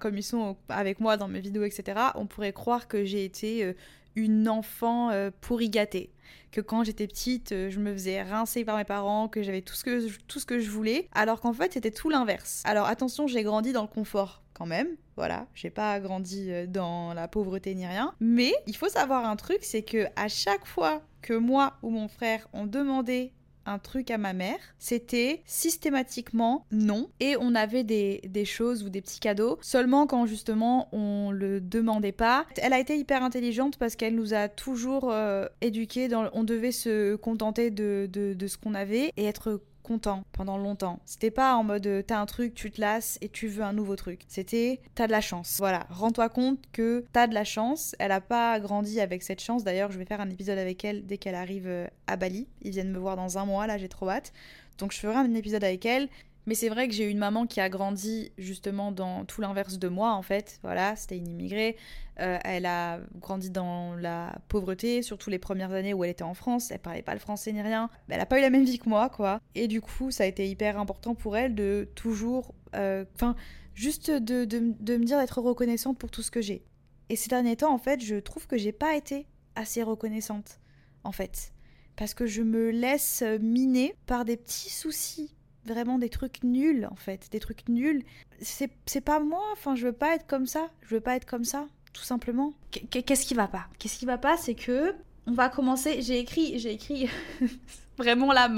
[0.00, 3.74] comme ils sont avec moi dans mes vidéos, etc., on pourrait croire que j'ai été
[4.14, 5.10] une enfant
[5.40, 6.10] pourri gâtée
[6.50, 9.74] que quand j'étais petite, euh, je me faisais rincer par mes parents, que j'avais tout
[9.74, 12.62] ce que, tout ce que je voulais, alors qu'en fait c'était tout l'inverse.
[12.64, 17.14] Alors attention, j'ai grandi dans le confort quand même, voilà, j'ai pas grandi euh, dans
[17.14, 21.02] la pauvreté ni rien, mais il faut savoir un truc, c'est que à chaque fois
[21.22, 23.32] que moi ou mon frère ont demandé
[23.68, 27.10] un truc à ma mère, c'était systématiquement non.
[27.20, 32.12] Et on avait des, choses ou des petits cadeaux seulement quand justement on le demandait
[32.12, 32.46] pas.
[32.56, 36.08] Elle a été hyper intelligente parce qu'elle nous a toujours euh, éduqués.
[36.08, 41.00] Dans, on devait se contenter de, de ce qu'on avait et être content pendant longtemps.
[41.06, 43.72] C'était pas en mode euh, t'as un truc, tu te lasses et tu veux un
[43.72, 44.20] nouveau truc.
[44.28, 45.56] C'était t'as de la chance.
[45.58, 47.96] Voilà, rends-toi compte que t'as de la chance.
[47.98, 49.64] Elle a pas grandi avec cette chance.
[49.64, 52.46] D'ailleurs, je vais faire un épisode avec elle dès qu'elle arrive euh, à Bali.
[52.62, 54.32] Ils viennent me voir dans un mois, là j'ai trop hâte.
[54.78, 56.08] Donc je ferai un épisode avec elle.
[56.48, 59.86] Mais c'est vrai que j'ai une maman qui a grandi justement dans tout l'inverse de
[59.88, 60.58] moi en fait.
[60.62, 61.76] Voilà, c'était une immigrée.
[62.20, 66.32] Euh, elle a grandi dans la pauvreté, surtout les premières années où elle était en
[66.32, 66.70] France.
[66.70, 67.90] Elle parlait pas le français ni rien.
[68.08, 69.42] elle a pas eu la même vie que moi, quoi.
[69.54, 72.54] Et du coup, ça a été hyper important pour elle de toujours.
[72.74, 73.36] Euh, enfin,
[73.74, 76.64] juste de, de, de me dire d'être reconnaissante pour tout ce que j'ai.
[77.10, 80.60] Et ces derniers temps, en fait, je trouve que j'ai pas été assez reconnaissante,
[81.04, 81.52] en fait.
[81.94, 85.34] Parce que je me laisse miner par des petits soucis
[85.64, 88.04] vraiment des trucs nuls en fait, des trucs nuls.
[88.40, 91.44] C'est pas moi, enfin je veux pas être comme ça, je veux pas être comme
[91.44, 92.54] ça, tout simplement.
[92.70, 93.66] Qu'est-ce qui va pas?
[93.78, 94.94] Qu'est-ce qui va pas C'est que
[95.26, 97.08] on va commencer, j'ai écrit, j'ai écrit
[97.98, 98.48] vraiment là,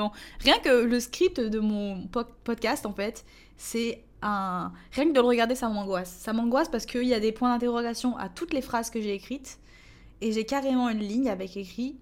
[0.40, 2.06] rien que le script de mon
[2.44, 3.24] podcast en fait,
[3.56, 6.10] c'est un rien que de le regarder ça m'angoisse.
[6.20, 9.14] Ça m'angoisse parce qu'il y a des points d'interrogation à toutes les phrases que j'ai
[9.14, 9.58] écrites
[10.20, 11.96] et j'ai carrément une ligne avec écrit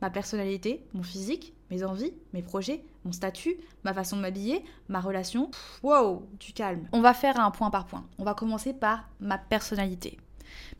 [0.00, 5.00] ma personnalité, mon physique, mes envies, mes projets, mon statut, ma façon de m'habiller, ma
[5.00, 5.50] relation.
[5.82, 6.86] wow, du calme.
[6.92, 8.04] On va faire un point par point.
[8.18, 10.18] On va commencer par ma personnalité.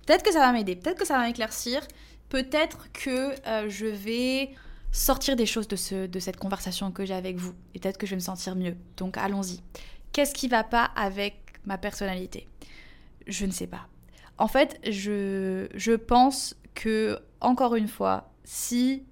[0.07, 1.81] Peut-être que ça va m'aider, peut-être que ça va m'éclaircir,
[2.29, 4.51] peut-être que euh, je vais
[4.91, 7.55] sortir des choses de, ce, de cette conversation que j'ai avec vous.
[7.75, 8.77] Et peut-être que je vais me sentir mieux.
[8.99, 9.61] Donc allons-y.
[10.13, 12.47] Qu'est-ce qui va pas avec ma personnalité?
[13.27, 13.89] Je ne sais pas.
[14.37, 19.05] En fait, je pense que, encore une fois, si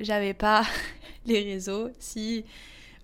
[0.00, 0.62] j'avais pas
[1.26, 2.44] les réseaux, si...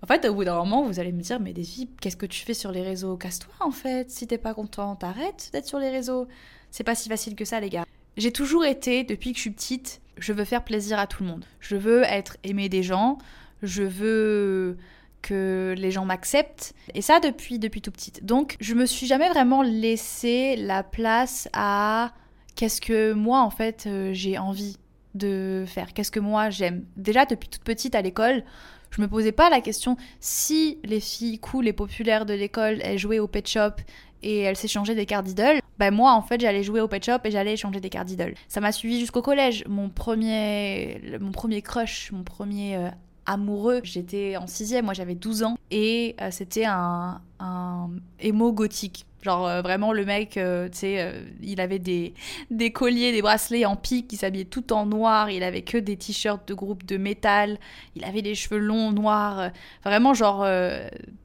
[0.03, 2.45] En fait, au bout d'un moment, vous allez me dire, mais Davy, qu'est-ce que tu
[2.45, 3.17] fais sur les réseaux?
[3.17, 4.11] Casse-toi, en fait.
[4.11, 6.27] Si t'es pas content, t'arrêtes d'être sur les réseaux.
[6.69, 7.85] C'est pas si facile que ça, les gars.
[8.15, 11.29] J'ai toujours été, depuis que je suis petite, je veux faire plaisir à tout le
[11.29, 11.45] monde.
[11.59, 13.17] Je veux être aimée des gens.
[13.63, 14.77] Je veux
[15.23, 16.73] que les gens m'acceptent.
[16.93, 18.23] Et ça depuis, depuis tout petite.
[18.23, 22.13] Donc, je me suis jamais vraiment laissé la place à
[22.55, 24.77] qu'est-ce que moi, en fait, euh, j'ai envie
[25.15, 25.93] de faire.
[25.93, 26.85] Qu'est-ce que moi, j'aime?
[26.95, 28.43] Déjà, depuis toute petite à l'école,
[28.91, 32.97] je me posais pas la question si les filles cool et populaires de l'école, elles
[32.97, 33.81] jouaient au pet shop
[34.23, 37.19] et elles s'échangeaient des cartes d'idole, ben moi en fait j'allais jouer au pet shop
[37.23, 38.33] et j'allais échanger des cartes d'idole.
[38.47, 39.63] Ça m'a suivi jusqu'au collège.
[39.67, 42.89] Mon premier, mon premier crush, mon premier euh,
[43.25, 43.81] amoureux.
[43.83, 47.89] J'étais en sixième, moi j'avais 12 ans, et euh, c'était un, un
[48.19, 49.05] émo gothique.
[49.21, 52.13] Genre euh, vraiment le mec, euh, tu sais, il avait des,
[52.51, 55.97] des colliers, des bracelets en pique, il s'habillait tout en noir, il avait que des
[55.97, 57.57] t-shirts de groupe de métal,
[57.95, 59.49] il avait des cheveux longs, noirs,
[59.83, 60.47] vraiment genre,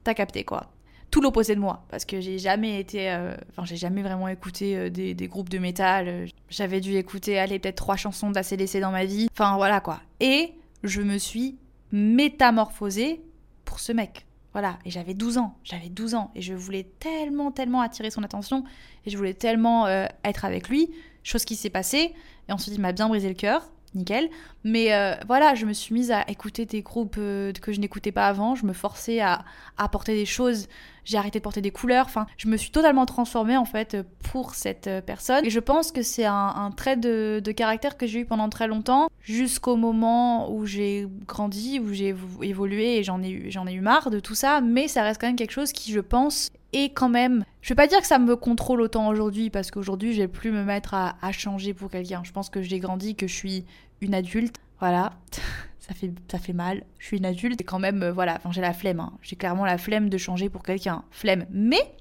[0.03, 0.69] t'as capté quoi
[1.11, 3.07] tout l'opposé de moi parce que j'ai jamais été
[3.51, 7.75] enfin j'ai jamais vraiment écouté des, des, groupes de métal j'avais dû écouter allez peut-être
[7.75, 11.59] trois chansons d'ACDC dans ma vie enfin voilà quoi et je me suis
[11.93, 13.21] métamorphosée
[13.63, 14.25] pour ce mec.
[14.53, 18.23] Voilà, et j'avais 12 ans, j'avais 12 ans, et je voulais tellement, tellement attirer son
[18.23, 18.63] attention,
[19.05, 20.91] et je voulais tellement euh, être avec lui,
[21.23, 22.13] chose qui s'est passée,
[22.47, 24.29] et ensuite il m'a bien brisé le cœur, nickel.
[24.63, 28.11] Mais euh, voilà, je me suis mise à écouter des groupes euh, que je n'écoutais
[28.11, 29.43] pas avant, je me forçais à,
[29.77, 30.67] à porter des choses,
[31.05, 33.97] j'ai arrêté de porter des couleurs, enfin, je me suis totalement transformée en fait
[34.31, 35.45] pour cette euh, personne.
[35.45, 39.09] Et je pense que c'est un, trait de, caractère que j'ai eu pendant très longtemps,
[39.21, 44.09] jusqu'au moment où j'ai grandi, où j'ai évolué et j'en ai, eu, ai eu marre
[44.09, 47.09] de tout ça, mais ça reste quand même quelque chose qui, je pense, est quand
[47.09, 47.45] même.
[47.61, 50.63] Je vais pas dire que ça me contrôle autant aujourd'hui, parce qu'aujourd'hui, j'ai plus me
[50.63, 52.21] mettre à changer pour quelqu'un.
[52.23, 53.65] Je pense que j'ai grandi, que je suis
[54.01, 54.55] une adulte.
[54.79, 55.13] Voilà.
[55.85, 56.85] ça fait, ça fait mal.
[56.97, 59.01] Je suis une adulte et quand même, euh, voilà, j'ai la flemme.
[59.01, 59.11] Hein.
[59.21, 61.03] J'ai clairement la flemme de changer pour quelqu'un.
[61.11, 61.45] Flemme.
[61.51, 61.95] Mais,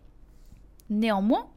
[0.89, 1.49] néanmoins,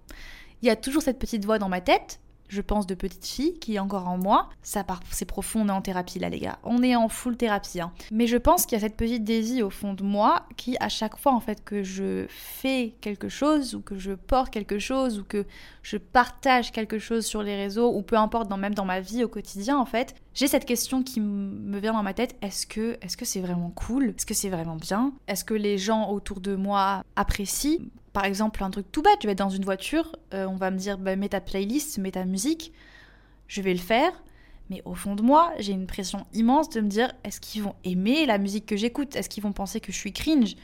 [0.62, 3.60] il y a toujours cette petite voix dans ma tête je pense, de petite fille
[3.60, 4.50] qui est encore en moi.
[4.62, 6.60] Ça c'est profond, on est en thérapie là, les gars.
[6.64, 7.82] On est en full thérapie.
[7.82, 7.92] Hein.
[8.12, 10.90] Mais je pense qu'il y a cette petite désir au fond de moi qui, à
[10.90, 15.20] chaque fois, en fait, que je fais quelque chose ou que je porte quelque chose
[15.20, 15.46] ou que
[15.82, 19.28] je partage quelque chose sur les réseaux ou peu importe, même dans ma vie au
[19.28, 22.36] quotidien, en fait, j'ai cette question qui me vient dans ma tête.
[22.42, 24.10] Est-ce que c'est vraiment cool?
[24.10, 25.14] Est-ce que c'est vraiment bien?
[25.28, 27.80] Est-ce que les gens autour de moi apprécient?
[28.15, 30.71] Par exemple, un truc tout bête, je vais être dans une voiture, euh, on va
[30.71, 32.71] me dire bah, mets ta playlist, mets ta musique,
[33.49, 34.23] je vais le faire,
[34.69, 37.75] mais au fond de moi, j'ai une pression immense de me dire est-ce qu'ils vont
[37.84, 39.17] aimer la musique que j'écoute?
[39.17, 40.56] Est-ce qu'ils vont penser que je suis cringe?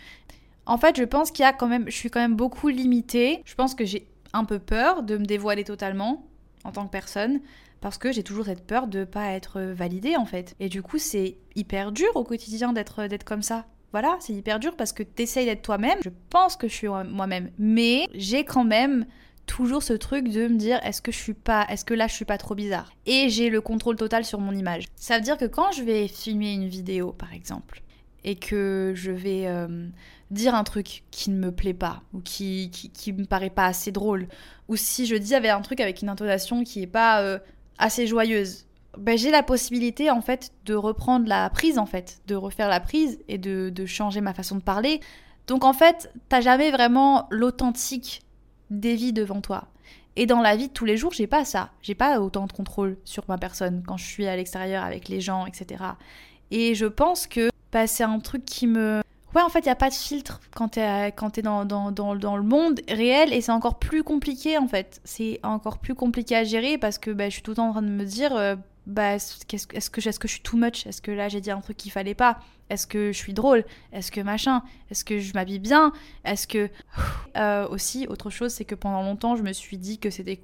[0.65, 3.41] En fait, je pense qu'il y a quand même, je suis quand même beaucoup limitée.
[3.43, 6.25] Je pense que j'ai un peu peur de me dévoiler totalement
[6.63, 7.41] en tant que personne
[7.81, 10.55] parce que j'ai toujours cette peur de pas être validée en fait.
[10.61, 13.65] Et du coup, c'est hyper dur au quotidien d'être d'être comme ça.
[13.91, 15.99] Voilà, c'est hyper dur parce que t'essayes d'être toi-même.
[16.03, 19.05] Je pense que je suis moi-même, mais j'ai quand même
[19.45, 22.13] toujours ce truc de me dire est-ce que je suis pas est-ce que là je
[22.13, 22.93] suis pas trop bizarre?
[23.05, 24.85] Et j'ai le contrôle total sur mon image.
[24.95, 27.81] Ça veut dire que quand je vais filmer une vidéo par exemple
[28.23, 29.87] et que je vais euh,
[30.29, 33.91] dire un truc qui ne me plaît pas ou qui, qui, me paraît pas assez
[33.91, 34.27] drôle
[34.67, 37.39] ou si je dis avec un truc avec une intonation qui est pas euh,
[37.77, 42.35] assez joyeuse ben, j'ai la possibilité en fait de reprendre la prise en fait, de
[42.35, 44.99] refaire la prise et de, de changer ma façon de parler.
[45.47, 48.21] Donc en fait, t'as jamais vraiment l'authentique
[48.69, 49.67] vies devant toi.
[50.15, 51.69] Et dans la vie de tous les jours, j'ai pas ça.
[51.81, 55.21] J'ai pas autant de contrôle sur ma personne quand je suis à l'extérieur avec les
[55.21, 55.83] gens, etc.
[56.51, 59.01] Et je pense que bah, c'est un truc qui me.
[59.33, 60.77] Ouais, en fait, il n'y a pas de filtre quand
[61.15, 64.67] quand es dans, dans, dans, dans, le monde réel et c'est encore plus compliqué en
[64.67, 64.99] fait.
[65.05, 67.71] C'est encore plus compliqué à gérer parce que bah, je suis tout le temps en
[67.71, 70.87] train de me dire euh, bah, est-ce est que, est que je suis too much?
[70.87, 72.39] Est-ce que là j'ai dit un truc qu'il fallait pas?
[72.69, 73.63] Est-ce que je suis drôle?
[73.91, 74.63] Est-ce que machin?
[74.89, 75.91] Est-ce que je m'habille bien?
[76.25, 76.69] Est-ce que.
[77.37, 80.41] Euh, aussi, autre chose, c'est que pendant longtemps, je me suis dit que c'était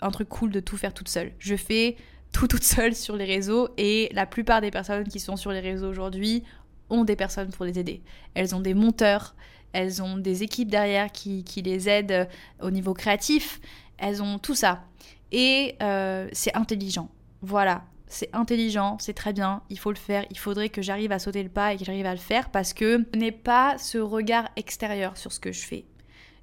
[0.00, 1.32] un truc cool de tout faire toute seule.
[1.38, 1.96] Je fais
[2.32, 5.60] tout toute seule sur les réseaux et la plupart des personnes qui sont sur les
[5.60, 6.44] réseaux aujourd'hui
[6.88, 8.00] ont des personnes pour les aider.
[8.32, 9.34] Elles ont des monteurs,
[9.74, 12.26] elles ont des équipes derrière qui, qui les aident
[12.62, 13.60] au niveau créatif,
[13.98, 14.82] elles ont tout ça.
[15.30, 17.10] Et euh, c'est intelligent
[17.42, 21.18] voilà, c'est intelligent, c'est très bien, il faut le faire, il faudrait que j'arrive à
[21.18, 23.98] sauter le pas et que j'arrive à le faire parce que je n'ai pas ce
[23.98, 25.84] regard extérieur sur ce que je fais.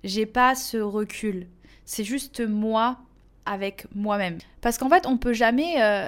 [0.03, 1.47] J'ai pas ce recul.
[1.85, 2.97] C'est juste moi
[3.45, 4.37] avec moi-même.
[4.61, 5.81] Parce qu'en fait, on peut jamais.
[5.81, 6.07] Euh,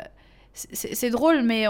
[0.54, 1.66] c'est drôle, mais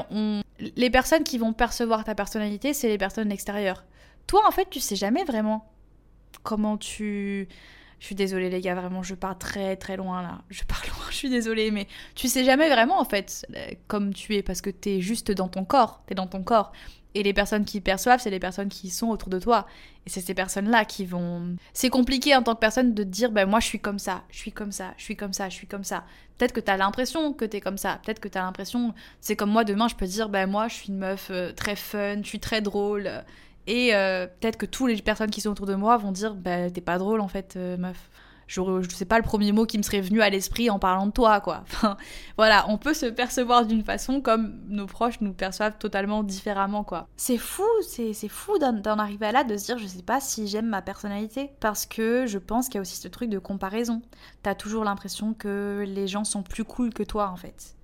[0.75, 3.83] les personnes qui vont percevoir ta personnalité, c'est les personnes extérieures.
[4.25, 5.71] Toi, en fait, tu sais jamais vraiment
[6.43, 7.47] comment tu.
[7.99, 10.41] Je suis désolée, les gars, vraiment, je pars très très loin là.
[10.49, 14.13] Je pars loin, je suis désolée, mais tu sais jamais vraiment, en fait, euh, comme
[14.13, 16.01] tu es, parce que t'es juste dans ton corps.
[16.07, 16.71] T'es dans ton corps.
[17.15, 19.65] Et les personnes qui perçoivent, c'est les personnes qui sont autour de toi.
[20.05, 21.55] Et c'est ces personnes-là qui vont.
[21.73, 24.37] C'est compliqué en tant que personne de dire, ben moi je suis comme ça, je
[24.37, 26.03] suis comme ça, je suis comme ça, je suis comme ça.
[26.37, 27.99] Peut-être que t'as l'impression que t'es comme ça.
[28.05, 28.93] Peut-être que t'as l'impression.
[29.21, 31.75] C'est comme moi demain, je peux dire, ben moi je suis une meuf euh, très
[31.75, 33.09] fun, je suis très drôle.
[33.69, 36.71] Et euh, peut-être que toutes les personnes qui sont autour de moi vont dire, ben
[36.71, 38.09] t'es pas drôle en fait, euh, meuf
[38.47, 41.11] je, sais pas le premier mot qui me serait venu à l'esprit en parlant de
[41.11, 41.63] toi, quoi.
[41.67, 41.97] Enfin,
[42.35, 47.07] voilà, on peut se percevoir d'une façon comme nos proches nous perçoivent totalement différemment, quoi.
[47.15, 50.65] C'est fou, c'est fou d'en arriver là, de se dire, je sais pas si j'aime
[50.65, 54.01] ma personnalité, parce que je pense qu'il y a aussi ce truc de comparaison.
[54.41, 57.75] T'as toujours l'impression que les gens sont plus cool que toi, en fait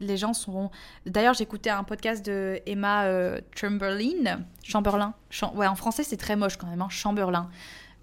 [0.00, 0.70] les gens sont.
[1.04, 4.44] D'ailleurs, j'écoutais un podcast de Emma euh, Chamberlain.
[4.62, 5.14] Chamberlain?
[5.54, 7.48] Ouais, en français, c'est très moche quand même, hein, Chamberlain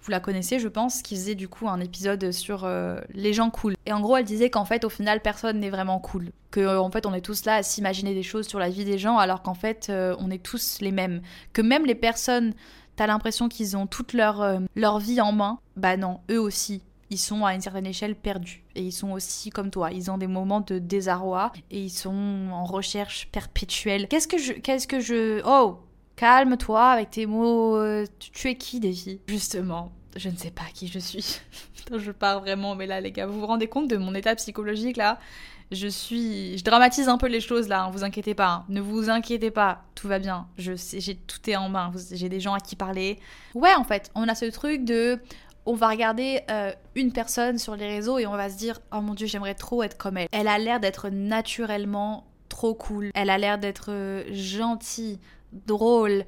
[0.02, 3.48] vous la connaissez, je pense, qui faisait du coup un épisode sur euh, les gens
[3.48, 3.74] cool.
[3.86, 6.30] Et en gros, elle disait qu'en fait, au final, personne n'est vraiment cool.
[6.50, 8.84] Que euh, en fait, on est tous là à s'imaginer des choses sur la vie
[8.84, 11.22] des gens, alors qu'en fait, on est tous les mêmes.
[11.54, 12.52] Que même les personnes,
[12.96, 15.58] t'as l'impression qu'ils ont toute leur, leur vie en main.
[15.74, 16.82] Bah non, eux aussi.
[17.14, 18.64] Ils sont à une certaine échelle perdus.
[18.74, 19.92] Et ils sont aussi comme toi.
[19.92, 21.52] Ils ont des moments de désarroi.
[21.70, 24.08] Et ils sont en recherche perpétuelle.
[24.08, 24.52] Qu'est-ce que je.
[24.54, 25.40] Qu'est-ce que je.
[25.46, 25.78] Oh!
[26.16, 27.76] Calme-toi avec tes mots.
[27.76, 29.20] Euh, tu es qui, Davy?
[29.28, 31.40] Justement, je ne sais pas qui je suis.
[31.96, 34.96] je pars vraiment, mais là, les gars, vous vous rendez compte de mon état psychologique
[34.96, 35.20] là?
[35.70, 36.58] Je suis.
[36.58, 38.48] Je dramatise un peu les choses là, hein, vous inquiétez pas.
[38.48, 38.64] Hein.
[38.68, 40.48] Ne vous inquiétez pas, tout va bien.
[40.58, 41.92] Je sais, j'ai tout est en main.
[42.10, 43.20] J'ai des gens à qui parler.
[43.54, 45.20] Ouais, en fait, on a ce truc de.
[45.66, 49.00] On va regarder euh, une personne sur les réseaux et on va se dire Oh
[49.00, 50.28] mon dieu, j'aimerais trop être comme elle.
[50.32, 53.10] Elle a l'air d'être naturellement trop cool.
[53.14, 55.18] Elle a l'air d'être euh, gentille,
[55.66, 56.24] drôle,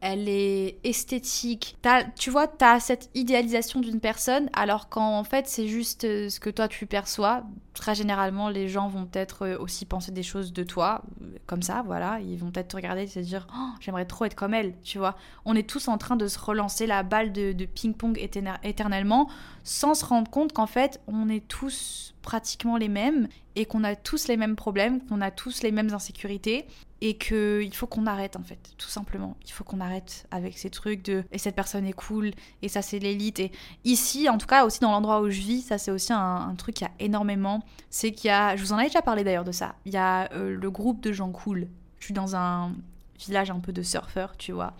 [0.00, 1.78] elle est esthétique.
[2.18, 6.40] tu vois, tu as cette idéalisation d'une personne, alors qu'en fait, c'est juste euh, ce
[6.40, 7.42] que toi tu perçois.
[7.74, 11.02] Très généralement, les gens vont peut-être euh, aussi penser des choses de toi,
[11.46, 12.20] comme ça, voilà.
[12.20, 14.98] Ils vont peut-être te regarder et se dire oh, J'aimerais trop être comme elle, tu
[14.98, 15.16] vois.
[15.44, 18.18] On est tous en train de se relancer la balle de, ping-pong
[18.62, 19.28] éternellement,
[19.64, 23.96] sans se rendre compte qu'en fait, on est tous pratiquement les mêmes et qu'on a
[23.96, 26.66] tous les mêmes problèmes, qu'on a tous les mêmes insécurités
[27.00, 29.36] et qu'il faut qu'on arrête en fait, tout simplement.
[29.44, 32.30] Il faut qu'on arrête avec ces trucs de et cette personne est cool
[32.62, 33.52] et ça c'est l'élite et
[33.84, 36.76] ici en tout cas aussi dans l'endroit où je vis, ça c'est aussi un, truc
[36.76, 39.44] qu'il y a énormément, c'est qu'il y a, je vous en avais déjà parlé d'ailleurs
[39.44, 41.68] de ça, il y a euh, le groupe de gens cool.
[41.98, 42.72] Je suis dans un
[43.18, 44.74] village un peu de surfeurs, tu vois.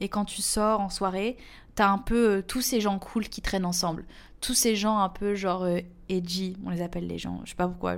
[0.00, 1.36] Et quand tu sors en soirée,
[1.74, 4.04] t'as un peu euh, tous ces gens cool qui traînent ensemble.
[4.40, 7.40] Tous ces gens un peu genre euh, edgy, on les appelle les gens.
[7.44, 7.96] Je sais pas pourquoi.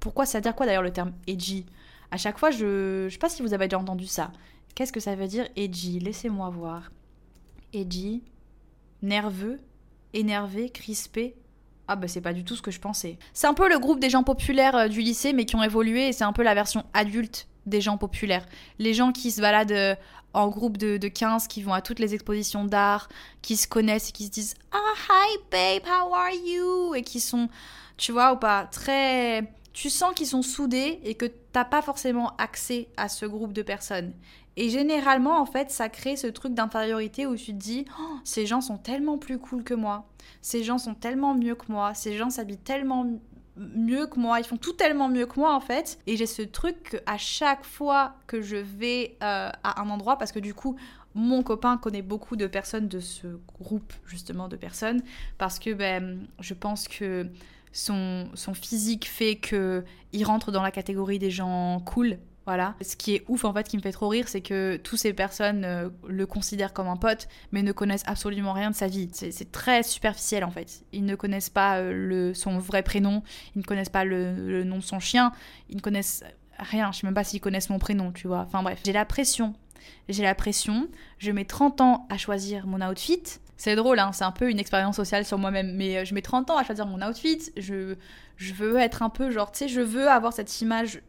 [0.00, 1.66] Pourquoi ça veut dire quoi d'ailleurs le terme edgy?
[2.10, 4.30] À chaque fois, je ne sais pas si vous avez déjà entendu ça.
[4.74, 5.98] Qu'est-ce que ça veut dire edgy?
[5.98, 6.90] Laissez-moi voir.
[7.72, 8.22] Edgy,
[9.02, 9.60] nerveux,
[10.14, 11.36] énervé, crispé.
[11.88, 13.18] Ah bah c'est pas du tout ce que je pensais.
[13.32, 16.08] C'est un peu le groupe des gens populaires euh, du lycée mais qui ont évolué
[16.08, 18.46] et c'est un peu la version adulte des gens populaires.
[18.78, 19.94] Les gens qui se baladent euh,
[20.34, 23.08] en groupe de, de 15, qui vont à toutes les expositions d'art,
[23.42, 27.20] qui se connaissent et qui se disent «Ah, hi babe, how are you?» et qui
[27.20, 27.48] sont,
[27.96, 32.34] tu vois ou pas, très tu sens qu'ils sont soudés et que t'as pas forcément
[32.38, 34.12] accès à ce groupe de personnes.
[34.56, 38.44] Et généralement, en fait, ça crée ce truc d'infériorité où tu te dis oh, ces
[38.44, 40.08] gens sont tellement plus cool que moi,
[40.42, 43.06] ces gens sont tellement mieux que moi, ces gens s'habillent tellement
[43.56, 46.00] mieux que moi, ils font tout tellement mieux que moi en fait.
[46.08, 50.32] Et j'ai ce truc à chaque fois que je vais euh, à un endroit, parce
[50.32, 50.74] que du coup,
[51.14, 53.28] mon copain connaît beaucoup de personnes de ce
[53.60, 55.02] groupe justement de personnes,
[55.38, 57.30] parce que ben, je pense que
[57.78, 62.18] son, physique fait que il rentre dans la catégorie des gens cool.
[62.44, 62.74] Voilà.
[62.80, 65.12] Ce qui est ouf en fait, qui me fait trop rire, c'est que toutes ces
[65.12, 69.10] personnes euh, le considèrent comme un pote, mais ne connaissent absolument rien de sa vie.
[69.12, 70.82] C'est très superficiel en fait.
[70.92, 73.22] Ils ne connaissent pas euh, son vrai prénom,
[73.54, 75.32] ils ne connaissent pas le, le, nom de son chien,
[75.68, 76.24] ils ne connaissent
[76.58, 76.90] rien.
[76.90, 78.40] Je sais même pas s'ils connaissent mon prénom, tu vois.
[78.40, 79.54] Enfin bref, j'ai la pression.
[80.08, 80.88] J'ai la pression.
[81.18, 83.40] Je mets 30 ans à choisir mon outfit.
[83.58, 86.22] C'est drôle, hein, c'est un peu une expérience sociale sur moi-même, mais euh, je mets
[86.22, 87.94] 30 ans à choisir mon outfit, je,
[88.54, 91.02] veux être un peu genre, tu sais, je veux avoir cette image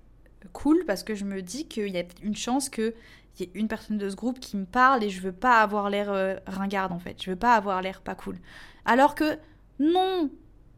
[0.52, 2.94] cool parce que je me dis qu'il y a une chance qu'il
[3.40, 5.92] y ait une personne de ce groupe qui me parle et je veux pas avoir
[5.92, 8.38] l'air euh, ringarde en fait, je veux pas avoir l'air pas cool.
[8.84, 9.38] Alors que
[9.78, 10.32] non,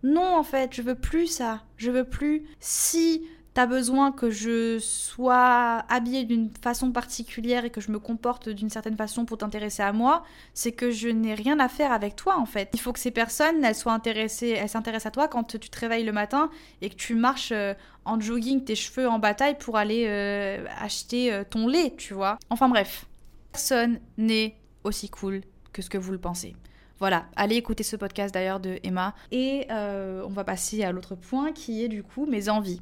[0.03, 2.49] non en fait, je veux plus ça, je veux plus.
[2.59, 8.49] Si t'as besoin que je sois habillée d'une façon particulière et que je me comporte
[8.49, 12.15] d'une certaine façon pour t'intéresser à moi, c'est que je n'ai rien à faire avec
[12.15, 12.69] toi en fait.
[12.73, 15.79] Il faut que ces personnes, elles soient intéressées, elles s'intéressent à toi quand tu te
[15.79, 16.49] réveilles le matin
[16.81, 17.73] et que tu marches euh,
[18.05, 22.37] en jogging, tes cheveux en bataille pour aller euh, acheter euh, ton lait, tu vois.
[22.49, 23.05] Enfin bref,
[23.51, 25.41] personne n'est aussi cool
[25.73, 26.55] que ce que vous le pensez.
[26.99, 29.15] Voilà, allez écouter ce podcast d'ailleurs de Emma.
[29.31, 32.79] Et on va passer à l'autre point qui est du coup mes envies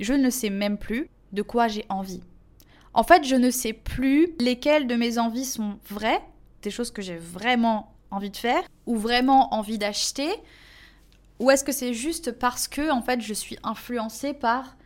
[0.00, 2.22] je ne sais même plus de quoi j'ai envie.
[2.94, 6.20] En fait, je ne sais plus lesquelles de mes envies sont vraies,
[6.62, 10.30] des choses que j'ai vraiment envie de faire, ou vraiment envie d'acheter,
[11.38, 14.76] ou est-ce que c'est juste parce que en fait je suis influencée par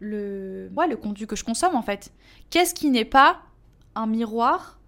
[0.00, 2.12] le, ouais, le contenu que je consomme en fait.
[2.50, 3.40] Qu'est-ce qui n'est pas
[3.94, 4.78] un miroir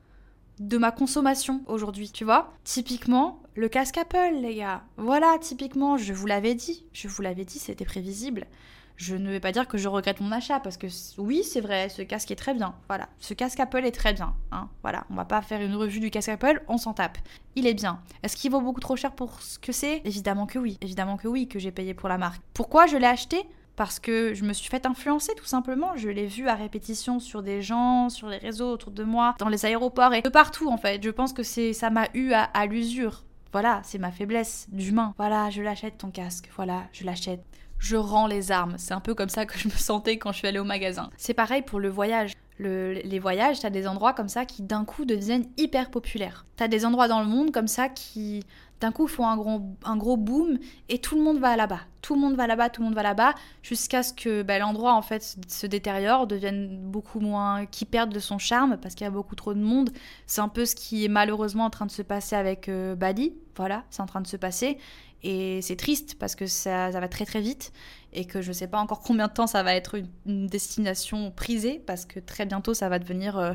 [0.59, 2.53] de ma consommation aujourd'hui, tu vois?
[2.65, 4.83] Typiquement, le casque Apple, les gars.
[4.97, 6.85] Voilà, typiquement, je vous l'avais dit.
[6.93, 8.47] Je vous l'avais dit, c'était prévisible
[8.97, 10.87] je ne vais pas dire que je regrette mon achat parce que
[11.19, 12.75] oui, c'est vrai, ce casque est très bien.
[12.89, 14.35] Voilà, ce casque Apple est très bien.
[14.53, 14.69] Hein.
[14.83, 17.19] Voilà, on va pas faire une revue du casque Apple, on s'en tape.
[17.57, 18.01] Il est bien.
[18.23, 20.01] Est-ce qu'il vaut beaucoup trop cher pour ce que c'est?
[20.05, 20.79] Évidemment que oui.
[20.81, 22.43] Évidemment que oui, que j'ai payé pour la marque.
[22.55, 23.43] Pourquoi je l'ai acheté?
[23.77, 25.97] Parce que je me suis fait influencer tout simplement.
[25.97, 29.49] Je l'ai vu à répétition sur des gens, sur les réseaux autour de moi, dans
[29.49, 31.03] les aéroports et de partout en fait.
[31.03, 33.25] Je pense que c'est ça m'a eu à, à l'usure.
[33.51, 35.15] Voilà, c'est ma faiblesse d'humain.
[35.17, 36.51] Voilà, je l'achète ton casque.
[36.55, 37.45] Voilà, je l'achète
[37.85, 38.77] je rends les armes.
[38.79, 41.11] C'est un peu comme ça que je me sentais quand je suis allée au magasin.
[41.19, 42.33] C'est pareil pour le voyage.
[42.59, 46.47] les voyages, t'as des endroits comme ça qui d'un coup deviennent hyper populaires.
[46.57, 48.45] T'as des endroits dans le monde comme ça qui
[48.81, 51.81] d'un coup font un gros, un gros boom et tout le monde va là-bas.
[52.01, 54.95] Tout le monde va là-bas, tout le monde va là-bas, jusqu'à ce que bah, l'endroit
[54.95, 59.09] en fait se détériore, devienne beaucoup moins, qui perde de son charme parce qu'il y
[59.09, 59.91] a beaucoup trop de monde.
[60.27, 63.35] C'est un peu ce qui est malheureusement en train de se passer avec euh, Bali.
[63.57, 64.79] Voilà, c'est en train de se passer.
[65.25, 67.73] Et c'est triste parce que ça, va très très vite
[68.13, 71.31] et que je ne sais pas encore combien de temps ça va être une, destination
[71.31, 73.55] prisée parce que très bientôt ça va devenir euh,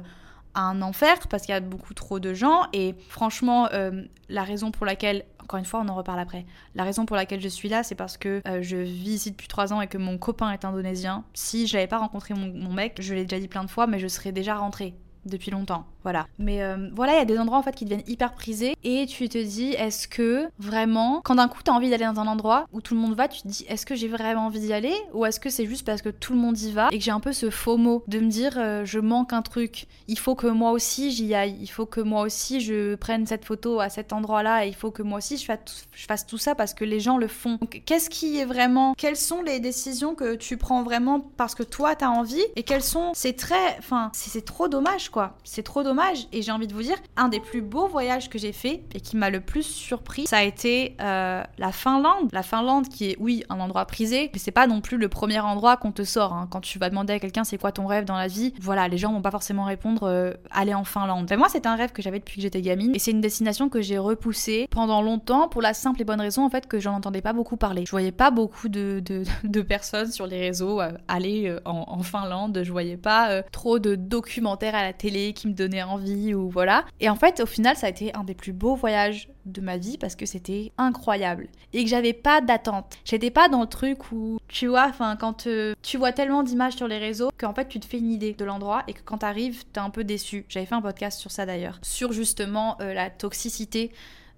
[0.56, 2.64] un enfer parce qu'il y a beaucoup trop de gens.
[2.74, 6.84] Et franchement, euh, la raison pour laquelle, encore une fois, on en reparle après, la
[6.84, 9.72] raison pour laquelle je suis là, c'est parce que euh, je vis ici depuis trois
[9.72, 11.24] ans et que mon copain est indonésien.
[11.36, 13.86] Si je n'avais pas rencontré mon, mon mec, je l'ai déjà dit plein de fois,
[13.86, 15.86] mais je serais déjà rentrée depuis longtemps.
[16.04, 16.28] Voilà.
[16.38, 19.06] Mais euh, voilà, il y a des endroits en fait qui deviennent hyper prisés et
[19.06, 22.28] tu te dis est-ce que vraiment quand d'un coup tu as envie d'aller dans un
[22.28, 24.74] endroit où tout le monde va, tu te dis est-ce que j'ai vraiment envie d'y
[24.74, 24.94] aller?
[25.14, 26.88] Ou est-ce que c'est juste parce que tout le monde y va?
[26.92, 29.42] Et que j'ai un peu ce faux mot de me dire euh, je manque un
[29.42, 33.26] truc, il faut que moi aussi j'y aille, il faut que moi aussi je prenne
[33.26, 36.06] cette photo à cet endroit-là et il faut que moi aussi je fasse, tout, je
[36.06, 37.58] fasse tout ça parce que les gens le font.
[37.60, 41.64] Donc qu'est-ce qui est vraiment quelles sont les décisions que tu prends vraiment parce que
[41.64, 42.44] toi tu as envie?
[42.56, 45.36] Et quelles sont c'est très enfin c'est trop dommage quoi.
[45.44, 45.89] C'est trop dommage.
[46.32, 49.02] Et j'ai envie de vous dire, un des plus beaux voyages que j'ai fait et
[49.02, 52.30] qui m'a le plus surpris, ça a été euh, la Finlande.
[52.32, 55.40] La Finlande qui est, oui, un endroit prisé, mais c'est pas non plus le premier
[55.40, 56.34] endroit qu'on te sort.
[56.34, 56.48] Hein.
[56.52, 58.98] Quand tu vas demander à quelqu'un c'est quoi ton rêve dans la vie, voilà, les
[58.98, 61.28] gens vont pas forcément répondre euh, aller en Finlande.
[61.30, 63.70] Mais moi, c'est un rêve que j'avais depuis que j'étais gamine et c'est une destination
[63.70, 66.94] que j'ai repoussée pendant longtemps pour la simple et bonne raison en fait que j'en
[66.94, 67.86] entendais pas beaucoup parler.
[67.86, 69.02] Je voyais pas beaucoup de,
[69.44, 72.62] de, personnes sur les réseaux euh, aller en, en, Finlande.
[72.64, 76.86] Je voyais pas trop de documentaires à la télé qui me donnaient envie ou voilà.
[77.00, 79.78] Et en fait, au final, ça a été un des plus beaux voyages de ma
[79.78, 82.98] vie parce que c'était incroyable et que j'avais pas d'attente.
[83.04, 86.76] J'étais pas dans le truc où tu vois, enfin quand euh, tu vois tellement d'images
[86.76, 89.20] sur les réseaux qu'en fait tu te fais une idée de l'endroit et que quand
[89.20, 90.46] t'arrives, t'es un peu déçu.
[90.50, 93.92] J'avais fait un podcast sur ça d'ailleurs, sur justement euh, la toxicité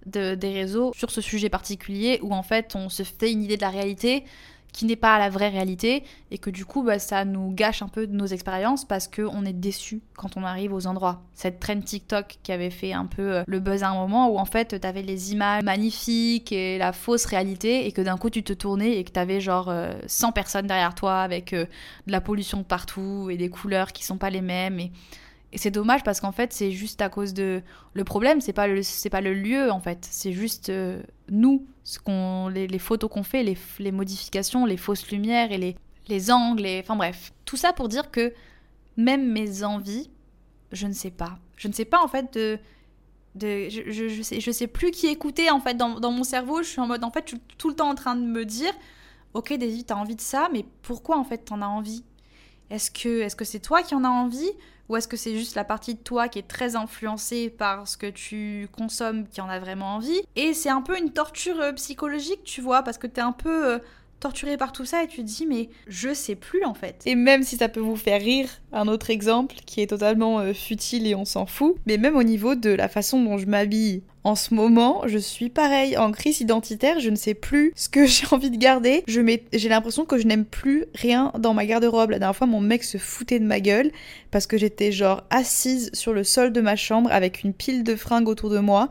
[0.06, 3.56] de, des réseaux, sur ce sujet particulier où en fait on se fait une idée
[3.56, 4.24] de la réalité
[4.72, 7.88] qui n'est pas la vraie réalité et que du coup bah, ça nous gâche un
[7.88, 11.22] peu nos expériences parce qu'on est déçu quand on arrive aux endroits.
[11.34, 14.38] Cette trend TikTok qui avait fait un peu euh, le buzz à un moment où
[14.38, 18.30] en fait tu avais les images magnifiques et la fausse réalité et que d'un coup
[18.30, 19.72] tu te tournais et que tu avais genre
[20.06, 21.66] 100 euh, personnes derrière toi avec euh,
[22.06, 24.92] de la pollution partout et des couleurs qui sont pas les mêmes et
[25.52, 27.62] et c'est dommage parce qu'en fait, c'est juste à cause de.
[27.92, 31.66] Le problème, c'est pas le, c'est pas le lieu en fait, c'est juste euh, nous,
[31.84, 33.42] ce qu'on, les, photos qu'on fait,
[33.78, 35.76] les, modifications, les fausses lumières et les,
[36.08, 37.32] les angles, enfin bref.
[37.44, 38.32] Tout ça pour dire que
[38.96, 40.10] même mes envies,
[40.72, 41.38] je ne sais pas.
[41.56, 42.58] Je ne sais pas en fait de.
[43.34, 46.62] de je, je, sais, je sais plus qui écouter en fait dans, dans, mon cerveau.
[46.62, 48.46] Je suis en mode en fait, je suis tout le temps en train de me
[48.46, 48.72] dire
[49.34, 52.04] Ok, Daisy, t'as envie de ça, mais pourquoi en fait t'en as envie?
[52.70, 54.50] Est-ce que, est-ce que c'est toi qui en as envie?
[54.92, 57.96] Ou est-ce que c'est juste la partie de toi qui est très influencée par ce
[57.96, 60.20] que tu consommes qui en a vraiment envie?
[60.36, 63.80] Et c'est un peu une torture euh, psychologique, tu vois, parce que t'es un peu...
[64.22, 67.02] Torturé par tout ça et tu te dis mais je sais plus en fait.
[67.06, 70.52] Et même si ça peut vous faire rire, un autre exemple qui est totalement euh,
[70.52, 74.02] futile et on s'en fout, mais même au niveau de la façon dont je m'habille
[74.22, 78.06] en ce moment, je suis pareil, en crise identitaire, je ne sais plus ce que
[78.06, 79.02] j'ai envie de garder.
[79.08, 82.10] J'ai l'impression que je n'aime plus rien dans ma garde-robe.
[82.10, 83.90] La dernière fois, mon mec se foutait de ma gueule
[84.30, 87.96] parce que j'étais genre assise sur le sol de ma chambre avec une pile de
[87.96, 88.88] fringues autour de moi.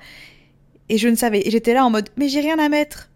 [0.90, 1.48] Et je ne savais.
[1.48, 3.11] Et j'étais là en mode, mais j'ai rien à mettre.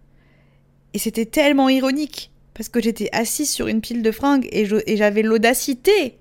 [0.96, 4.66] Et c'était tellement ironique parce que j'étais assise sur une pile de fringues et
[4.96, 6.18] j'avais l'audacité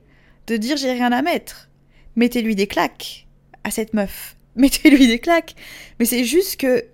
[0.48, 1.70] de dire j'ai rien à mettre.
[2.16, 3.28] Mettez-lui des claques
[3.62, 4.36] à cette meuf.
[4.56, 5.54] mettez-lui des claques.
[6.00, 6.84] Mais c'est juste que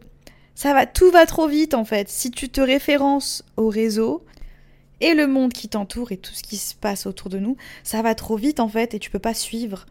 [0.55, 2.11] ça va, tout va trop vite en fait.
[2.11, 4.26] Si tu te références au réseau
[5.01, 8.03] et le monde qui t'entoure et tout ce qui se passe autour de nous, ça
[8.03, 9.87] va trop vite en fait et tu peux pas suivre.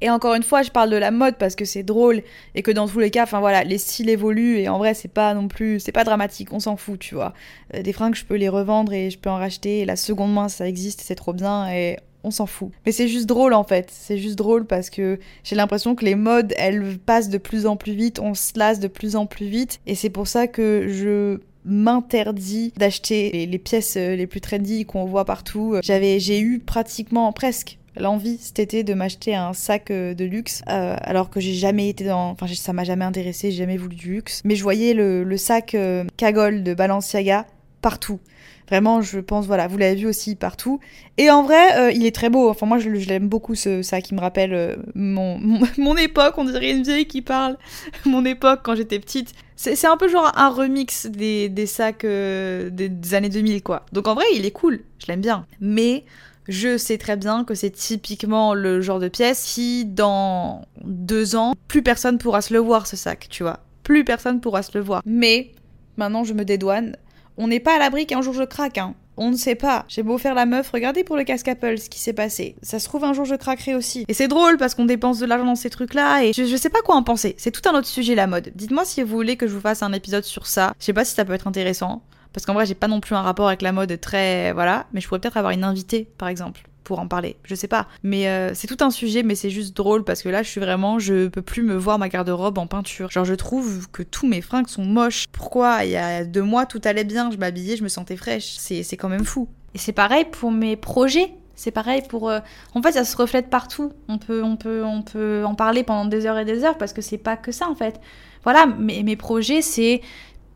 [0.00, 2.22] Et encore une fois, je parle de la mode parce que c'est drôle
[2.54, 5.08] et que dans tous les cas, enfin voilà, les styles évoluent et en vrai, c'est
[5.08, 7.34] pas non plus, c'est pas dramatique, on s'en fout, tu vois.
[7.74, 10.32] Euh, des fringues, je peux les revendre et je peux en racheter et la seconde
[10.32, 12.70] main, ça existe, c'est trop bien et on s'en fout.
[12.86, 13.90] Mais c'est juste drôle en fait.
[13.90, 17.76] C'est juste drôle parce que j'ai l'impression que les modes, elles passent de plus en
[17.76, 19.80] plus vite, on se lasse de plus en plus vite.
[19.86, 25.04] Et c'est pour ça que je m'interdis d'acheter les, pièces euh, les plus trendy qu'on
[25.04, 25.76] voit partout.
[25.82, 30.62] J'avais, j'ai eu pratiquement presque l'envie cet été de m'acheter un sac euh, de luxe
[30.68, 33.96] euh, alors que j'ai jamais été dans enfin ça m'a jamais intéressé j'ai jamais voulu
[33.96, 35.76] du luxe mais je voyais le, le sac
[36.16, 37.46] cagole de Balenciaga
[37.82, 38.20] partout
[38.68, 40.78] Vraiment, je pense, voilà, vous l'avez vu aussi partout.
[41.16, 42.50] Et en vrai, euh, il est très beau.
[42.50, 45.38] Enfin, moi, je, l'aime beaucoup, ce, ça, qui me rappelle euh, mon,
[45.78, 46.34] mon, époque.
[46.36, 47.56] On dirait une vieille qui parle.
[48.04, 49.32] mon époque, quand j'étais petite.
[49.56, 53.84] C'est un peu genre un remix des, des sacs euh, des, des, années 2000, quoi.
[53.92, 54.80] Donc, en vrai, il est cool.
[54.98, 55.46] Je l'aime bien.
[55.60, 56.04] Mais
[56.48, 61.54] je sais très bien que c'est typiquement le genre de pièce qui, dans deux ans,
[61.68, 63.60] plus personne pourra se le voir, ce sac, tu vois.
[63.82, 65.02] Plus personne pourra se le voir.
[65.06, 65.52] Mais
[65.96, 66.96] maintenant, je me dédouane
[67.38, 68.94] on n'est pas à l'abri qu'un jour je craque, hein.
[69.16, 69.84] On ne sait pas.
[69.88, 72.54] J'ai beau faire la meuf, regardez pour le casque Apple ce qui s'est passé.
[72.62, 74.04] Ça se trouve un jour je craquerai aussi.
[74.06, 76.70] Et c'est drôle parce qu'on dépense de l'argent dans ces trucs-là et je, je, sais
[76.70, 77.34] pas quoi en penser.
[77.36, 78.52] C'est tout un autre sujet la mode.
[78.54, 80.72] Dites-moi si vous voulez que je vous fasse un épisode sur ça.
[80.78, 82.02] Je sais pas si ça peut être intéressant.
[82.32, 84.52] Parce qu'en vrai j'ai pas non plus un rapport avec la mode très...
[84.52, 84.86] Voilà.
[84.92, 87.36] Mais je pourrais peut-être avoir une invitée par exemple pour en parler.
[87.44, 87.86] Je sais pas.
[88.02, 90.60] Mais euh, c'est tout un sujet, mais c'est juste drôle parce que là, je suis
[90.60, 93.10] vraiment, je peux plus me voir ma garde-robe en peinture.
[93.10, 95.26] Genre, je trouve que tous mes fringues sont moches.
[95.30, 95.84] Pourquoi?
[95.84, 98.56] Il y a deux mois, tout allait bien, je m'habillais, je me sentais fraîche.
[98.58, 99.48] C'est quand même fou.
[99.74, 101.34] Et c'est pareil pour mes projets.
[101.56, 102.30] C'est pareil pour.
[102.30, 102.40] Euh,
[102.74, 103.92] en fait, ça se reflète partout.
[104.08, 106.94] On peut, on peut, on peut en parler pendant des heures et des heures parce
[106.94, 108.00] que c'est pas que ça en fait.
[108.44, 110.00] Voilà, mes, mes projets, c'est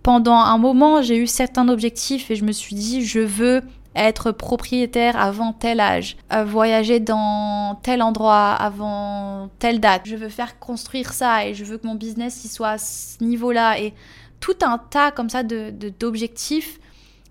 [0.02, 3.62] pendant un moment, j'ai eu certains objectifs et je me suis dit, je veux
[3.94, 10.02] être propriétaire avant tel âge, voyager dans tel endroit avant telle date.
[10.06, 13.22] Je veux faire construire ça et je veux que mon business y soit à ce
[13.22, 13.92] niveau-là et
[14.40, 16.80] tout un tas comme ça de d'objectifs.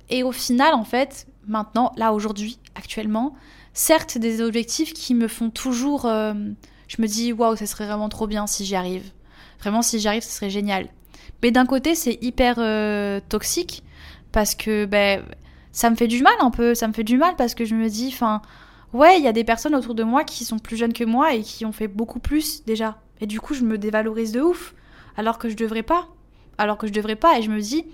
[0.10, 3.34] Et au final, en fait, maintenant, là aujourd'hui, actuellement,
[3.74, 6.34] certes des objectifs qui me font toujours, euh,
[6.88, 9.12] je me dis waouh, ça serait vraiment trop bien si j'y arrive.
[9.60, 10.88] Vraiment, si j'y arrive, ce serait génial.
[11.42, 13.84] Mais d'un côté, c'est hyper euh, toxique
[14.32, 15.24] parce que ben
[15.72, 17.76] ça me fait du mal un peu, ça me fait du mal parce que je
[17.76, 18.42] me dis, enfin,
[18.94, 21.34] ouais, il y a des personnes autour de moi qui sont plus jeunes que moi
[21.34, 23.00] et qui ont fait beaucoup plus déjà.
[23.22, 24.76] Et du coup, je me dévalorise de ouf,
[25.16, 26.08] alors que je devrais pas.
[26.58, 27.86] Alors que je devrais pas, et je me dis,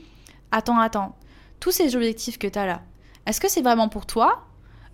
[0.51, 1.15] attends, attends,
[1.59, 2.81] tous ces objectifs que tu as là,
[3.25, 4.43] est-ce que c'est vraiment pour toi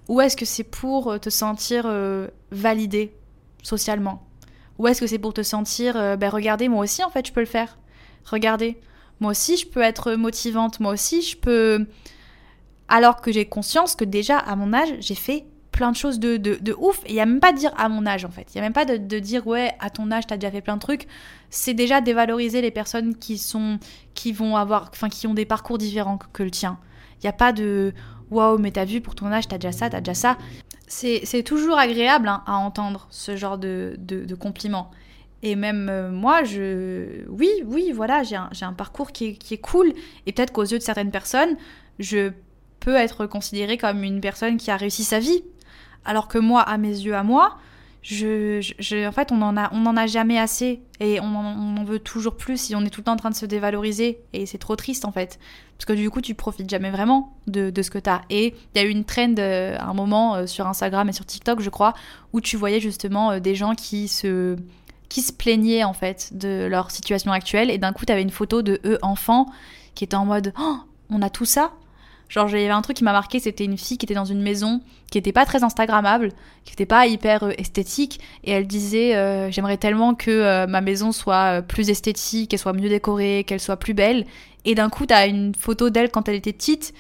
[0.10, 3.16] ou est-ce que c'est pour euh, te sentir euh, validé
[3.64, 4.28] socialement?
[4.78, 7.40] Ou est-ce que c'est pour te sentir, ben regardez, moi aussi en fait je peux
[7.40, 7.78] le faire.
[8.26, 8.78] Regardez,
[9.20, 11.86] moi aussi je peux être motivante, moi aussi je peux
[12.88, 16.38] alors que j'ai conscience que déjà, à mon âge, j'ai fait plein de choses de,
[16.38, 17.02] de, ouf.
[17.06, 18.48] Et il n'y a même pas de dire à mon âge, en fait.
[18.54, 20.52] Il n'y a même pas de, de, dire, ouais, à ton âge, tu as déjà
[20.52, 21.08] fait plein de trucs.
[21.50, 23.80] C'est déjà dévaloriser les personnes qui sont,
[24.14, 26.78] qui vont avoir, enfin, qui ont des parcours différents que, le tien.
[27.18, 27.94] Il n'y a pas de,
[28.30, 30.38] waouh, mais t'as vu, pour ton âge, t'as déjà ça, t'as déjà ça.
[30.88, 34.92] C'est toujours agréable hein, à entendre ce genre de, de compliments.
[35.44, 37.28] Et même euh, moi, je...
[37.30, 39.94] Oui, oui, voilà, j'ai un, parcours qui est, cool.
[40.26, 41.58] Et peut-être qu'aux yeux de certaines personnes,
[42.00, 42.32] je
[42.80, 45.44] peut être considérée comme une personne qui a réussi sa vie.
[46.06, 47.58] Alors que moi, à mes yeux, à moi,
[48.02, 52.72] je, en fait, on en a, a jamais assez et on en, veut toujours plus
[52.72, 55.06] et on est tout le temps en train de se dévaloriser et c'est trop triste
[55.06, 55.40] en fait
[55.78, 58.22] parce que du coup, tu profites jamais vraiment de, de ce que tu as.
[58.30, 61.14] Et il y a eu une trend euh, à un moment euh, sur Instagram et
[61.14, 61.94] sur TikTok, je crois,
[62.32, 64.56] où tu voyais justement des gens qui se
[65.14, 68.32] qui se plaignaient en fait de leur situation actuelle et d'un coup, tu avais une
[68.32, 69.46] photo de eux enfants
[69.94, 70.78] qui étaient en mode oh,
[71.12, 71.72] on a tout ça
[72.30, 74.26] Genre, il y avait un truc qui m'a marqué, c'était une fille qui était dans
[74.26, 76.30] une maison qui était pas très Instagrammable,
[76.66, 80.82] qui était pas hyper euh, esthétique, et elle disait euh, J'aimerais tellement que euh, ma
[80.82, 84.26] maison soit plus esthétique, qu'elle soit mieux décorée, qu'elle soit plus belle.
[84.66, 86.92] Et d'un coup, t'as une photo d'elle quand elle était petite,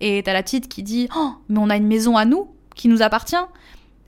[0.00, 2.88] Et t'as la petite qui dit Oh, mais on a une maison à nous qui
[2.88, 3.36] nous appartient.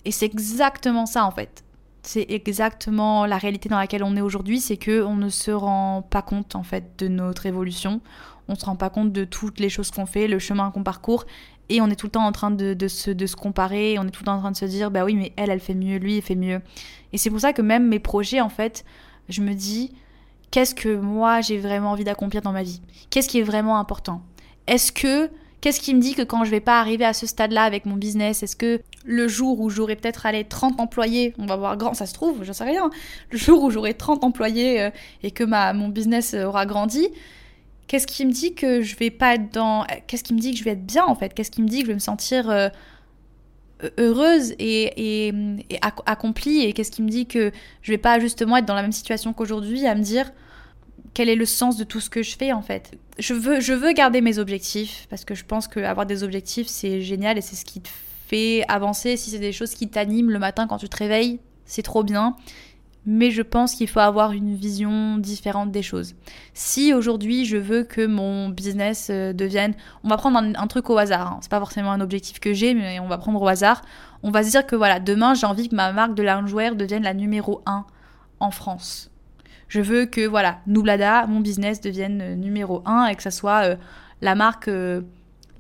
[0.07, 1.63] Et c'est exactement ça en fait.
[2.03, 6.03] C'est exactement la réalité dans laquelle on est aujourd'hui, c'est que on ne se rend
[6.03, 8.01] pas compte en fait de notre évolution.
[8.49, 11.25] On se rend pas compte de toutes les choses qu'on fait, le chemin qu'on parcourt,
[11.69, 14.11] et on est tout le temps en train de, se, de se comparer, on est
[14.11, 15.99] tout le temps en train de se dire bah oui mais elle elle fait mieux,
[15.99, 16.61] lui il fait mieux.
[17.13, 18.85] Et c'est pour ça que même mes projets en fait,
[19.29, 19.93] je me dis
[20.51, 22.83] qu'est-ce que moi j'ai vraiment envie d'accomplir dans ma vie?
[23.11, 24.23] Qu'est-ce qui est vraiment important?
[24.67, 25.31] Est-ce que
[25.61, 27.97] Qu'est-ce qui me dit que quand je vais pas arriver à ce stade-là avec mon
[27.97, 31.93] business, est-ce que le jour où j'aurai peut-être allé 30 employés, on va voir grand,
[31.93, 32.91] ça se trouve, j'en sais rien,
[33.31, 34.91] le jour où j'aurai 30 employés euh,
[35.23, 37.09] et que ma, mon business aura grandi,
[37.89, 39.85] qu'est-ce qui me dit que je vais pas être dans.
[40.07, 41.35] Qu'est-ce qui me dit que je vais être bien en fait?
[41.35, 42.69] Qu'est-ce qui me dit que je vais me sentir euh,
[43.99, 45.35] heureuse et, et,
[45.69, 46.63] et accomplie?
[46.63, 47.51] Et qu'est-ce qui me dit que
[47.83, 50.33] je vais pas justement être dans la même situation qu'aujourd'hui à me dire
[51.15, 52.93] quel est le sens de tout ce que je fais en fait.
[53.19, 57.01] Je veux, je veux garder mes objectifs parce que je pense qu'avoir des objectifs c'est
[57.01, 57.89] génial et c'est ce qui te
[58.29, 59.17] fait avancer.
[59.17, 62.37] Si c'est des choses qui t'animent le matin quand tu te réveilles, c'est trop bien.
[63.07, 66.15] Mais je pense qu'il faut avoir une vision différente des choses.
[66.53, 70.99] Si aujourd'hui je veux que mon business euh, devienne, on va prendre un, truc au
[70.99, 71.39] hasard, hein.
[71.41, 73.81] c'est pas forcément un objectif que j'ai, mais on va prendre au hasard.
[74.23, 77.03] On va se dire que voilà, demain j'ai envie que ma marque de loungewear devienne
[77.03, 77.87] la numéro 1
[78.39, 79.10] en France
[79.71, 83.65] je veux que, voilà, Nublada, mon business, devienne euh, numéro 1 et que ça soit
[83.65, 83.77] euh,
[84.21, 85.03] la marque euh,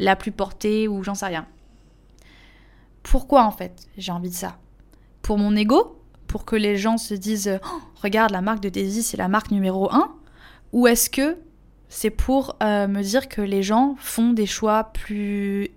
[0.00, 1.46] la plus portée ou j'en sais rien.
[3.04, 4.58] Pourquoi en fait j'ai envie de ça?
[5.22, 5.96] Pour mon ego?
[6.26, 9.52] Pour que les gens se disent oh, Regarde, la marque de Daisy, c'est la marque
[9.52, 10.12] numéro 1
[10.72, 11.38] Ou est-ce que
[11.88, 15.70] c'est pour me dire que les gens font des choix plus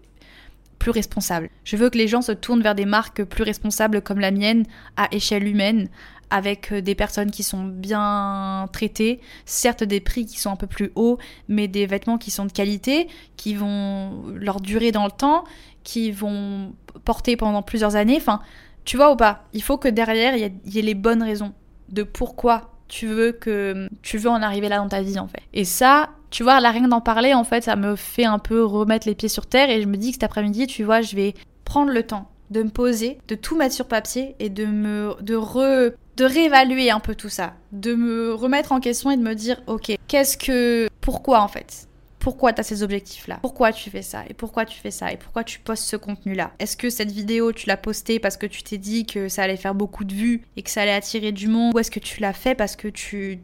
[0.80, 1.50] plus responsables?
[1.64, 4.66] Je veux que les gens se tournent vers des marques plus responsables comme la mienne
[4.96, 5.90] à échelle humaine,
[6.34, 10.66] avec euh, des personnes qui sont bien traitées, certes des prix qui sont un peu
[10.66, 13.08] plus hauts, mais des vêtements qui sont de qualité,
[13.38, 15.44] qui vont leur durer dans le temps,
[15.84, 16.74] qui vont
[17.06, 18.18] porter pendant plusieurs années.
[18.18, 18.42] Enfin,
[18.84, 21.54] tu vois ou pas Il faut que derrière, il y, ait les bonnes raisons
[21.90, 25.44] de pourquoi tu veux que tu veux en arriver là dans ta vie en fait.
[25.54, 28.66] Et ça, tu vois, la rien d'en parler en fait, ça me fait un peu
[28.66, 31.16] remettre les pieds sur terre et je me dis que cet après-midi, tu vois, je
[31.16, 35.16] vais prendre le temps de me poser, de tout mettre sur papier et de me
[35.22, 39.24] de re de réévaluer un peu tout ça, de me remettre en question et de
[39.24, 41.88] me dire ok, qu'est-ce que pourquoi en fait?
[42.24, 43.40] Pourquoi tu as ces objectifs-là?
[43.42, 44.24] Pourquoi tu fais ça?
[44.30, 45.12] Et pourquoi tu fais ça?
[45.12, 46.52] Et pourquoi tu postes ce contenu-là?
[46.58, 49.58] Est-ce que cette vidéo, tu l'as postée parce que tu t'es dit que ça allait
[49.58, 51.76] faire beaucoup de vues et que ça allait attirer du monde?
[51.76, 53.42] Ou est-ce que tu l'as fait parce que tu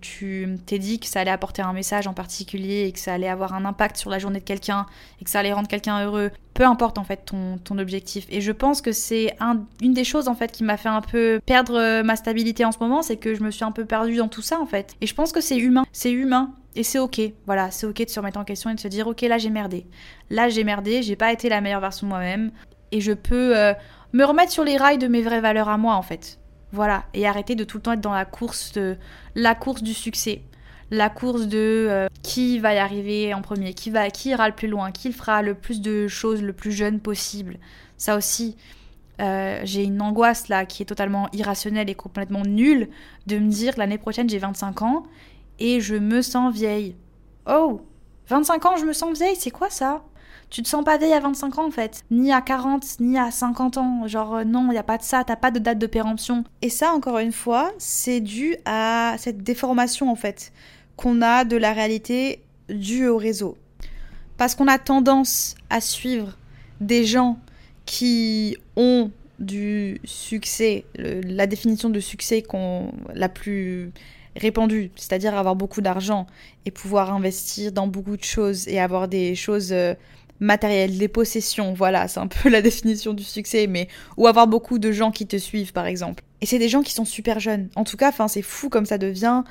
[0.66, 3.54] t'es dit que ça allait apporter un message en particulier et que ça allait avoir
[3.54, 4.86] un impact sur la journée de quelqu'un
[5.20, 6.32] et que ça allait rendre quelqu'un heureux?
[6.54, 8.28] Peu importe en fait ton, objectif.
[8.30, 11.02] Et je pense que c'est un, une des choses en fait qui m'a fait un
[11.02, 14.16] peu perdre ma stabilité en ce moment, c'est que je me suis un peu perdue
[14.16, 14.96] dans tout ça en fait.
[15.02, 16.54] Et je pense que c'est humain, c'est humain.
[16.76, 19.08] Et c'est ok, voilà, c'est ok de se remettre en question et de se dire
[19.08, 19.86] ok là j'ai merdé.
[20.30, 22.52] Là j'ai merdé, j'ai pas été la meilleure version de moi-même
[22.92, 23.74] et je peux euh,
[24.14, 26.40] me remettre sur les rails de mes vraies valeurs à moi en fait.
[26.72, 28.98] Voilà, et arrêter de tout le temps être dans la course de
[29.34, 30.44] la course du succès
[30.92, 34.56] la course de euh, qui va y arriver en premier, qui va, qui ira le
[34.56, 37.58] plus loin, qui fera le plus de choses le plus jeune possible.
[37.98, 38.56] Ça aussi,
[39.22, 42.90] euh, j'ai une angoisse là qui est totalement irrationnelle et complètement nulle
[43.28, 45.04] de me dire l'année prochaine j'ai 25 ans
[45.60, 46.96] et je me sens vieille.
[47.48, 47.82] Oh,
[48.28, 50.04] 25 ans je me sens vieille, c'est quoi ça?
[50.50, 53.30] Tu te sens pas vieille à 25 ans en fait, ni à 40, ni à
[53.30, 54.08] 50 ans.
[54.08, 56.44] Genre euh, non, il a pas de ça, t'as pas de date de péremption.
[56.62, 60.52] Et ça encore une fois, c'est dû à cette déformation en fait
[60.96, 63.58] qu'on a de la réalité due au réseau.
[64.38, 66.38] Parce qu'on a tendance à suivre
[66.82, 67.40] des gens
[67.86, 73.92] qui ont du succès, la définition de succès qu'on la plus
[74.36, 76.28] répandue, c'est-à-dire avoir beaucoup d'argent
[76.66, 79.94] et pouvoir investir dans beaucoup de choses et avoir des choses euh,
[80.40, 84.80] matérielles, des possessions, voilà, c'est un peu la définition du succès, mais ou avoir beaucoup
[84.80, 86.24] de gens qui te suivent par exemple.
[86.42, 87.70] Et c'est des gens qui sont super jeunes.
[87.76, 89.44] En tout cas, enfin c'est fou comme ça devient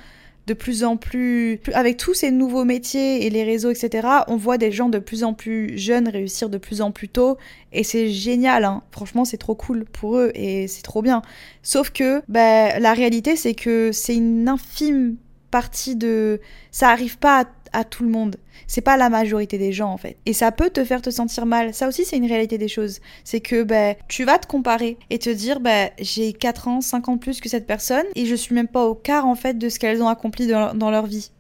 [0.49, 4.57] de plus en plus, avec tous ces nouveaux métiers et les réseaux, etc., on voit
[4.57, 7.37] des gens de plus en plus jeunes réussir de plus en plus tôt,
[7.73, 8.83] et c'est génial, hein.
[8.91, 11.21] franchement c'est trop cool pour eux, et c'est trop bien.
[11.63, 15.17] Sauf que bah, la réalité c'est que c'est une infime
[15.51, 16.41] partie de...
[16.71, 17.45] Ça arrive pas à,
[17.85, 18.37] tout le monde.
[18.67, 20.17] C'est pas la majorité des gens en fait.
[20.27, 21.75] Et ça peut te faire te sentir mal.
[21.75, 23.01] Ça aussi c'est une réalité des choses.
[23.25, 27.09] C'est que ben tu vas te comparer et te dire ben j'ai 4 ans, 5
[27.09, 29.69] ans plus que cette personne et je suis même pas au quart en fait de
[29.69, 31.31] ce qu'elles ont accompli dans, leur vie.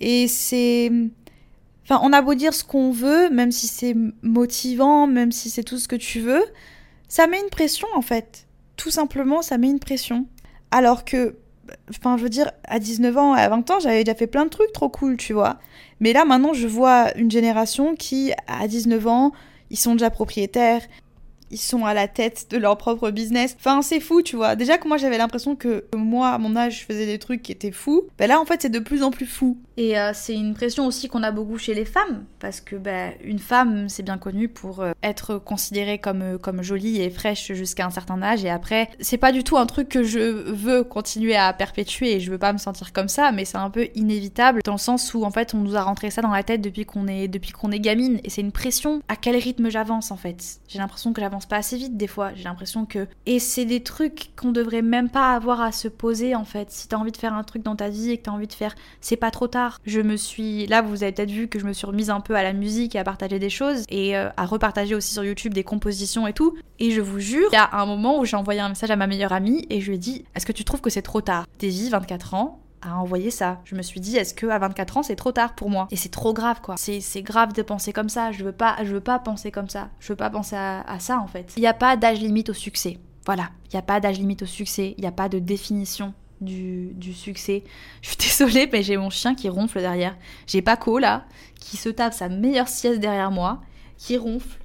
[0.00, 0.90] Et c'est...
[1.84, 5.64] Enfin, on a beau dire ce qu'on veut, même si c'est motivant, même si c'est
[5.64, 6.44] tout ce que tu veux,
[7.08, 8.46] ça met une pression en fait.
[8.76, 10.26] Tout simplement, ça met une pression.
[10.70, 11.36] Alors que
[11.90, 14.50] enfin, je veux dire, à 19 ans, à 20 ans, j'avais déjà fait plein de
[14.50, 15.58] trucs trop cool, tu vois.
[16.00, 19.32] Mais là, maintenant, je vois une génération qui, à 19 ans,
[19.70, 20.82] ils sont déjà propriétaires,
[21.52, 23.56] ils sont à la tête de leur propre business.
[23.58, 24.56] Enfin, c'est fou, tu vois.
[24.56, 27.52] Déjà que moi, j'avais l'impression que moi, à mon âge, je faisais des trucs qui
[27.52, 28.04] étaient fous.
[28.18, 29.58] Ben là, en fait, c'est de plus en plus fou.
[29.76, 33.12] Et euh, c'est une pression aussi qu'on a beaucoup chez les femmes, parce que ben,
[33.24, 37.52] une femme, c'est bien connu pour euh, être considérée comme, euh, comme jolie et fraîche
[37.52, 38.44] jusqu'à un certain âge.
[38.44, 42.20] Et après, c'est pas du tout un truc que je veux continuer à perpétuer et
[42.20, 45.14] je veux pas me sentir comme ça, mais c'est un peu inévitable dans le sens
[45.14, 47.52] où en fait, on nous a rentré ça dans la tête depuis qu'on est, depuis
[47.52, 48.20] qu'on est gamine.
[48.24, 49.02] Et c'est une pression.
[49.08, 52.32] À quel rythme j'avance en fait J'ai l'impression que j'avance pas assez vite des fois.
[52.34, 53.06] J'ai l'impression que.
[53.26, 56.70] Et c'est des trucs qu'on devrait même pas avoir à se poser en fait.
[56.70, 58.52] Si t'as envie de faire un truc dans ta vie et que t'as envie de
[58.52, 59.78] faire, c'est pas trop tard.
[59.84, 60.66] Je me suis.
[60.66, 62.94] Là, vous avez peut-être vu que je me suis remise un peu à la musique
[62.94, 66.32] et à partager des choses et euh, à repartager aussi sur YouTube des compositions et
[66.32, 66.56] tout.
[66.78, 68.96] Et je vous jure, il y a un moment où j'ai envoyé un message à
[68.96, 71.20] ma meilleure amie et je lui ai dit Est-ce que tu trouves que c'est trop
[71.20, 71.46] tard?
[71.60, 73.60] Davy, 24 ans, à envoyer ça.
[73.64, 75.88] Je me suis dit, est-ce que à 24 ans c'est trop tard pour moi?
[75.90, 76.74] Et c'est trop grave quoi.
[76.76, 78.32] C'est grave de penser comme ça.
[78.32, 79.90] Je veux pas, je veux pas penser comme ça.
[80.00, 81.52] Je veux pas penser à, ça en fait.
[81.56, 82.98] Il n'y a pas d'âge limite au succès.
[83.24, 84.94] Voilà, il n'y a pas d'âge limite au succès.
[84.98, 87.62] Il n'y a pas de définition du, du, succès.
[88.02, 90.16] Je suis désolée, mais j'ai mon chien qui ronfle derrière.
[90.46, 91.24] J'ai Paco là,
[91.60, 93.62] qui se tape sa meilleure sieste derrière moi,
[93.96, 94.58] qui ronfle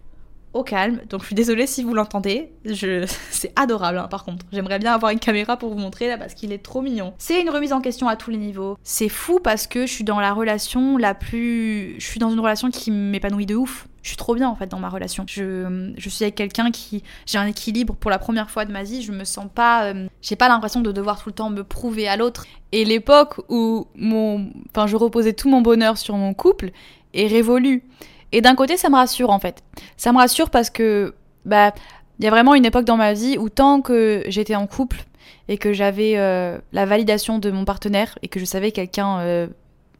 [0.54, 1.02] au calme.
[1.10, 2.52] Donc je suis désolée si vous l'entendez.
[2.66, 3.06] Je...
[3.32, 4.45] C'est adorable hein, par contre.
[4.52, 7.14] J'aimerais bien avoir une caméra pour vous montrer là parce qu'il est trop mignon.
[7.18, 8.78] C'est une remise en question à tous les niveaux.
[8.84, 11.95] C'est fou parce que je suis dans la relation la plus...
[12.00, 13.88] Je suis dans une relation qui m'épanouit de ouf.
[14.02, 15.26] Je suis trop bien en fait dans ma relation.
[15.28, 17.04] Je, suis avec quelqu'un qui...
[17.26, 19.02] J'ai un équilibre pour la première fois de ma vie.
[19.02, 19.86] Je me sens pas...
[19.86, 22.45] Euh, j'ai pas l'impression de devoir tout le temps me prouver à l'autre.
[22.72, 24.50] Et l'époque où mon...
[24.70, 26.72] Enfin je reposais tout mon bonheur sur mon couple
[27.14, 27.84] est révolue.
[28.32, 29.63] Et d'un côté, ça me rassure en fait.
[29.95, 31.15] Ça me rassure parce que,
[31.45, 31.73] bah,
[32.19, 35.03] il y a vraiment une époque dans ma vie où tant que j'étais en couple
[35.47, 39.47] et que j'avais euh, la validation de mon partenaire et que je savais quelqu'un euh,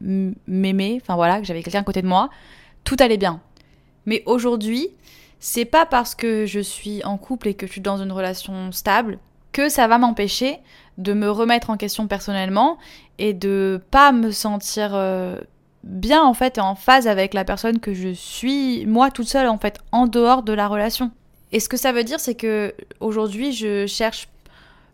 [0.00, 2.28] m'aimait, enfin voilà, que j'avais quelqu'un à côté de moi,
[2.84, 3.40] tout allait bien.
[4.06, 4.88] Mais aujourd'hui,
[5.40, 8.72] c'est pas parce que je suis en couple et que je suis dans une relation
[8.72, 9.18] stable
[9.52, 10.58] que ça va m'empêcher
[10.98, 12.78] de me remettre en question personnellement
[13.18, 15.38] et de pas me sentir euh,
[15.84, 19.58] bien en fait en phase avec la personne que je suis moi toute seule en
[19.58, 21.10] fait en dehors de la relation.
[21.52, 24.28] Et ce que ça veut dire c'est que aujourd'hui je cherche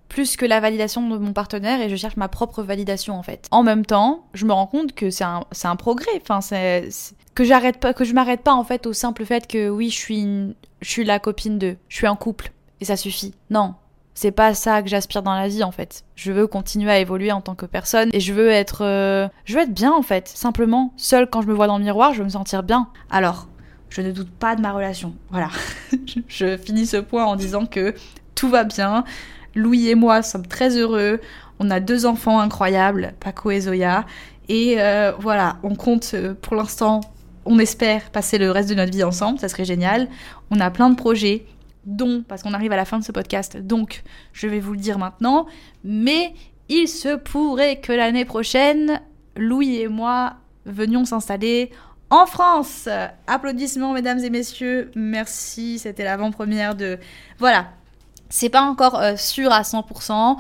[0.09, 3.49] plus que la validation de mon partenaire et je cherche ma propre validation en fait.
[3.51, 6.12] En même temps, je me rends compte que c'est un, un, progrès.
[6.20, 6.89] Enfin, c'est
[7.35, 9.97] que j'arrête pas, que je m'arrête pas en fait au simple fait que oui, je
[9.97, 13.35] suis, je suis la copine de, je suis en couple et ça suffit.
[13.51, 13.74] Non,
[14.15, 16.05] c'est pas ça que j'aspire dans la vie en fait.
[16.15, 19.55] Je veux continuer à évoluer en tant que personne et je veux être euh, je
[19.55, 20.93] veux être bien en fait, simplement.
[20.97, 22.89] Seule quand je me vois dans le miroir, je veux me sentir bien.
[23.11, 23.49] Alors,
[23.91, 25.15] je ne doute pas de ma relation.
[25.31, 25.51] Voilà.
[26.29, 27.95] je finis ce point en disant que
[28.35, 29.05] tout va bien.
[29.55, 31.21] Louis et moi sommes très heureux.
[31.59, 34.05] On a deux enfants incroyables, Paco et Zoya.
[34.49, 37.01] Et euh, voilà, on compte euh, pour l'instant,
[37.45, 40.09] on espère passer le reste de notre vie ensemble, ça serait génial.
[40.51, 41.47] On a plein de projets,
[41.87, 44.78] dont, parce qu'on arrive à la fin de ce podcast, donc je vais vous le
[44.78, 45.47] dire maintenant,
[45.82, 46.35] mais
[46.68, 49.01] il se pourrait que l'année prochaine,
[49.37, 50.35] Louis et moi
[50.66, 51.70] venions s'installer
[52.11, 52.89] en France.
[53.26, 56.99] Applaudissements mesdames et messieurs, merci, c'était l'avant-première de...
[57.39, 57.66] Voilà,
[58.28, 60.37] c'est pas encore euh, sûr à 100%.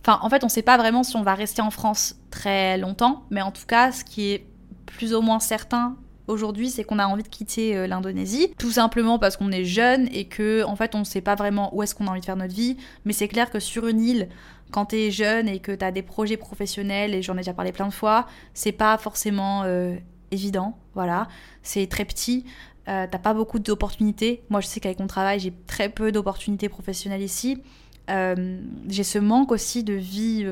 [0.00, 3.24] Enfin, en fait, on sait pas vraiment si on va rester en France très longtemps,
[3.30, 4.46] mais en tout cas, ce qui est
[4.86, 5.96] plus ou moins certain
[6.28, 10.08] aujourd'hui, c'est qu'on a envie de quitter euh, l'Indonésie, tout simplement parce qu'on est jeune
[10.12, 12.24] et que en fait on ne sait pas vraiment où est-ce qu'on a envie de
[12.24, 14.28] faire notre vie, mais c'est clair que sur une île,
[14.70, 17.88] quand t'es jeune et que t'as des projets professionnels, et j'en ai déjà parlé plein
[17.88, 19.96] de fois, c'est pas forcément euh,
[20.30, 21.26] évident, voilà,
[21.62, 22.44] c'est très petit,
[22.88, 24.42] euh, t'as pas beaucoup d'opportunités.
[24.50, 27.62] Moi je sais qu'avec mon travail, j'ai très peu d'opportunités professionnelles ici.
[28.08, 30.46] j'ai ce manque aussi de vie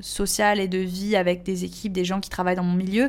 [0.00, 3.08] sociale et de vie avec des équipes, des gens qui travaillent dans mon milieu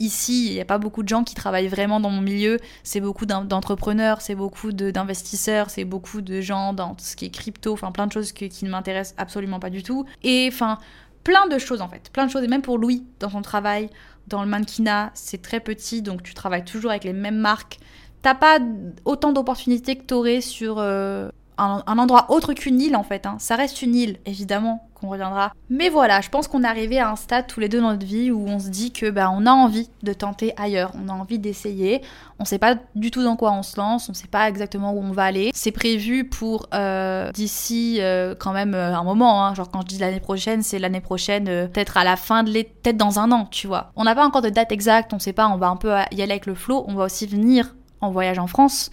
[0.00, 2.58] Ici, il n'y a pas beaucoup de gens qui travaillent vraiment dans mon milieu.
[2.82, 7.72] C'est beaucoup d'entrepreneurs, c'est beaucoup d'investisseurs, c'est beaucoup de gens dans ce qui est crypto,
[7.72, 10.04] enfin plein de choses qui ne m'intéressent absolument pas du tout.
[10.22, 10.78] Et enfin,
[11.24, 12.10] plein de choses en fait.
[12.12, 12.44] Plein de choses.
[12.44, 13.90] Et même pour Louis, dans son travail,
[14.28, 17.78] dans le mannequinat, c'est très petit, donc tu travailles toujours avec les mêmes marques.
[18.22, 18.58] T'as pas
[19.04, 23.26] autant d'opportunités que t'aurais sur euh, un, endroit autre qu'une île en fait.
[23.26, 23.36] Hein.
[23.38, 25.52] Ça reste une île, évidemment qu'on reviendra.
[25.70, 28.06] Mais voilà, je pense qu'on est arrivé à un stade tous les deux dans notre
[28.06, 31.12] vie où on se dit que bah, on a envie de tenter ailleurs, on a
[31.12, 32.02] envie d'essayer.
[32.38, 35.00] On sait pas du tout dans quoi on se lance, on sait pas exactement où
[35.00, 35.50] on va aller.
[35.54, 39.44] C'est prévu pour euh, d'ici euh, quand même euh, un moment.
[39.44, 39.54] Hein.
[39.54, 42.72] Genre quand je dis l'année prochaine, c'est l'année prochaine, peut-être à la fin de l'été,
[42.82, 43.92] peut-être dans un an, tu vois.
[43.96, 46.22] On n'a pas encore de date exacte, on sait pas, on va un peu y
[46.22, 46.84] aller avec le flow.
[46.88, 48.90] On va aussi venir en voyage en France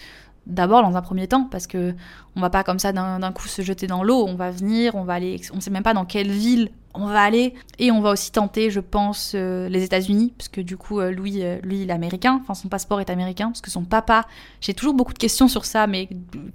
[0.47, 1.93] d'abord dans un premier temps parce que
[2.35, 5.03] on va pas comme ça d'un coup se jeter dans l'eau on va venir on
[5.03, 8.11] va aller on sait même pas dans quelle ville on va aller et on va
[8.11, 11.81] aussi tenter, je pense, euh, les États-Unis, parce que du coup, euh, Louis, euh, lui,
[11.81, 14.25] il est américain, enfin son passeport est américain, parce que son papa,
[14.61, 16.09] j'ai toujours beaucoup de questions sur ça, mais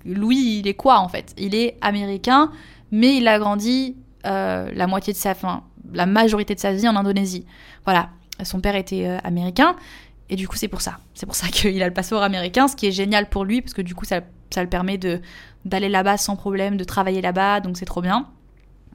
[0.05, 1.34] Louis, il est quoi en fait?
[1.38, 2.51] Il est américain,
[2.91, 5.62] mais il a grandi la moitié de sa, fin,
[5.95, 7.47] la majorité de sa vie en Indonésie.
[7.84, 8.11] Voilà,
[8.43, 9.76] son père était américain,
[10.30, 10.98] et du coup, c'est pour ça.
[11.12, 13.74] C'est pour ça qu'il a le passeport américain, ce qui est génial pour lui, parce
[13.74, 14.20] que du coup, ça,
[14.50, 14.98] ça le permet
[15.64, 18.28] d'aller là-bas sans problème, de travailler là-bas, donc c'est trop bien.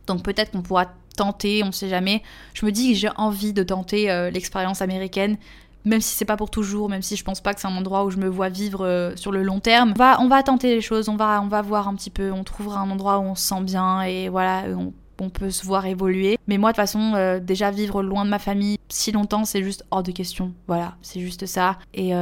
[0.07, 0.85] Donc peut-être qu'on pourra
[1.17, 2.23] tenter, on ne sait jamais.
[2.53, 5.37] Je me dis que j'ai envie de tenter euh, l'expérience américaine,
[5.83, 8.05] même si c'est pas pour toujours, même si je pense pas que c'est un endroit
[8.05, 9.93] où je me vois vivre euh, sur le long terme.
[10.19, 12.79] On va, tenter les choses, on va, on va voir un petit peu, on trouvera
[12.79, 14.63] un endroit où on se sent bien et voilà,
[15.29, 16.37] peut se voir évoluer.
[16.47, 19.63] Mais moi, de toute façon, euh, déjà vivre loin de ma famille si longtemps, c'est
[19.63, 20.53] juste hors de question.
[20.67, 21.77] Voilà, c'est juste ça.
[21.93, 22.13] Et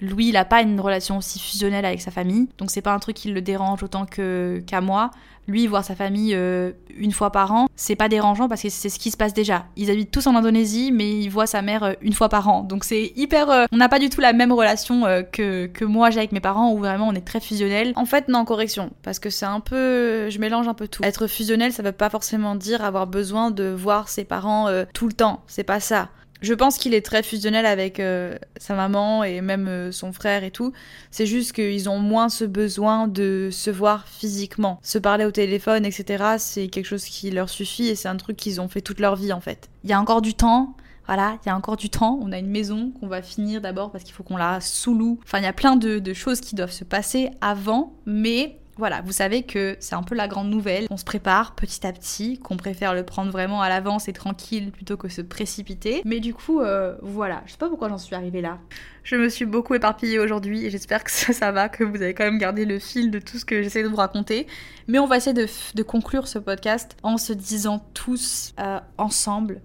[0.00, 2.98] Louis, il a pas une relation aussi fusionnelle avec sa famille, donc c'est pas un
[2.98, 5.10] truc qui le dérange autant que qu'à moi.
[5.48, 8.88] Lui, voir sa famille euh, une fois par an, c'est pas dérangeant parce que c'est
[8.88, 9.66] ce qui se passe déjà.
[9.76, 12.62] Ils habitent tous en Indonésie, mais il voit sa mère euh, une fois par an.
[12.62, 13.50] Donc c'est hyper.
[13.50, 16.40] Euh, on n'a pas du tout la même relation que, que moi j'ai avec mes
[16.40, 17.92] parents où vraiment on est très fusionnel.
[17.96, 18.90] En fait, non, correction.
[19.02, 20.30] Parce que c'est un peu.
[20.30, 21.02] Je mélange un peu tout.
[21.02, 25.12] Être fusionnel, ça veut pas forcément dire avoir besoin de voir ses parents tout le
[25.12, 25.42] temps.
[25.46, 26.08] C'est pas ça.
[26.42, 30.42] Je pense qu'il est très fusionnel avec euh, sa maman et même euh, son frère
[30.42, 30.72] et tout.
[31.10, 34.80] C'est juste qu'ils ont moins ce besoin de se voir physiquement.
[34.82, 38.36] Se parler au téléphone, etc., c'est quelque chose qui leur suffit et c'est un truc
[38.36, 39.70] qu'ils ont fait toute leur vie en fait.
[39.84, 40.74] Il y a encore du temps.
[41.06, 42.18] Voilà, il y a encore du temps.
[42.22, 45.18] On a une maison qu'on va finir d'abord parce qu'il faut qu'on la sous-loue.
[45.24, 49.02] Enfin, il y a plein de, de choses qui doivent se passer avant, mais voilà,
[49.02, 50.86] vous savez que c'est un peu la grande nouvelle.
[50.90, 54.72] On se prépare petit à petit, qu'on préfère le prendre vraiment à l'avance et tranquille
[54.72, 56.00] plutôt que se précipiter.
[56.06, 58.58] Mais du coup, euh, voilà, je sais pas pourquoi j'en suis arrivée là.
[59.04, 62.24] Je me suis beaucoup éparpillée aujourd'hui et j'espère que ça, va, que vous avez quand
[62.24, 64.46] même gardé le fil de tout ce que j'essaie de vous raconter.
[64.88, 69.60] Mais on va essayer de, conclure ce podcast en se disant tous euh, ensemble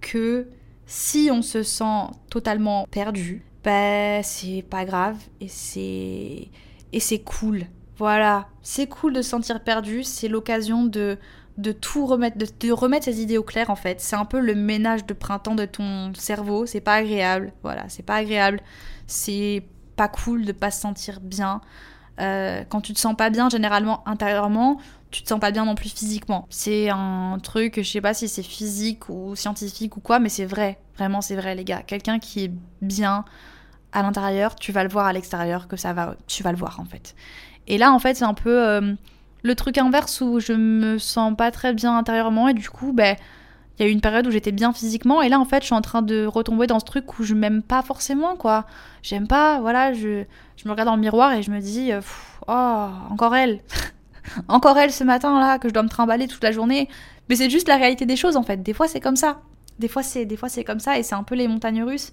[0.00, 0.46] que
[0.86, 6.48] si on se sent totalement perdu, ben c'est pas grave et c'est
[6.92, 11.18] et c'est cool voilà, c'est cool de se sentir perdu, c'est l'occasion de,
[11.58, 14.00] de tout remettre, de, remettre ses idées au clair en fait.
[14.00, 18.02] C'est un peu le ménage de printemps de ton cerveau, c'est pas agréable, voilà, c'est
[18.02, 18.60] pas agréable,
[19.06, 19.64] c'est
[19.96, 21.60] pas cool de pas se sentir bien.
[22.20, 24.78] Euh, quand tu te sens pas bien, généralement intérieurement,
[25.10, 26.46] tu te sens pas bien non plus physiquement.
[26.50, 30.44] C'est un truc, je sais pas si c'est physique ou scientifique ou quoi, mais c'est
[30.44, 31.82] vrai, vraiment c'est vrai les gars.
[31.82, 33.24] Quelqu'un qui est bien
[33.92, 36.80] à l'intérieur, tu vas le voir à l'extérieur que ça va, tu vas le voir
[36.80, 37.14] en fait.
[37.66, 38.94] Et là, en fait, c'est un peu euh,
[39.44, 43.16] le truc inverse où je me sens pas très bien intérieurement et du coup, ben.
[43.78, 45.66] il y a eu une période où j'étais bien physiquement et là en fait je
[45.66, 48.64] suis en train de retomber dans ce truc où je m'aime pas forcément quoi.
[49.02, 50.24] J'aime pas, voilà, je,
[50.56, 52.00] je, me regarde dans le miroir et je me dis, euh,
[52.48, 53.60] oh, encore elle.
[54.48, 56.88] encore elle ce matin là que je dois me trimballer toute la journée.
[57.28, 58.62] Mais c'est juste la réalité des choses en fait.
[58.62, 59.40] Des fois c'est comme ça.
[59.78, 62.12] Des fois c'est des fois c'est comme ça et c'est un peu les montagnes russes.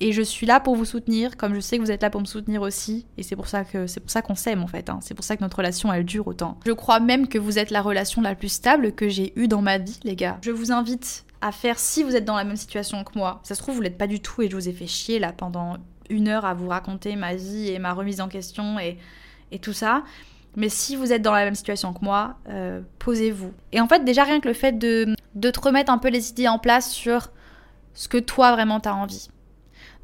[0.00, 2.20] Et je suis là pour vous soutenir, comme je sais que vous êtes là pour
[2.20, 3.06] me soutenir aussi.
[3.16, 4.90] Et c'est pour ça que c'est pour ça qu'on s'aime en fait.
[4.90, 4.98] Hein.
[5.00, 6.58] C'est pour ça que notre relation elle dure autant.
[6.66, 9.62] Je crois même que vous êtes la relation la plus stable que j'ai eue dans
[9.62, 10.38] ma vie, les gars.
[10.42, 13.40] Je vous invite à faire si vous êtes dans la même situation que moi.
[13.42, 15.32] Ça se trouve vous l'êtes pas du tout et je vous ai fait chier là
[15.32, 15.78] pendant
[16.10, 18.98] une heure à vous raconter ma vie et ma remise en question et,
[19.50, 20.04] et tout ça.
[20.56, 23.52] Mais si vous êtes dans la même situation que moi, euh, posez-vous.
[23.72, 26.30] Et en fait, déjà rien que le fait de, de te remettre un peu les
[26.30, 27.30] idées en place sur
[27.94, 29.28] ce que toi vraiment t'as envie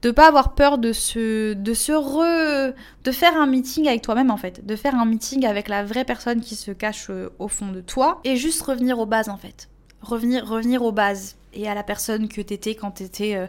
[0.03, 2.75] de pas avoir peur de se de se re
[3.05, 6.05] de faire un meeting avec toi-même en fait, de faire un meeting avec la vraie
[6.05, 9.37] personne qui se cache euh, au fond de toi et juste revenir aux bases en
[9.37, 9.69] fait.
[10.01, 13.47] Revenir revenir aux bases et à la personne que t'étais quand t'étais euh,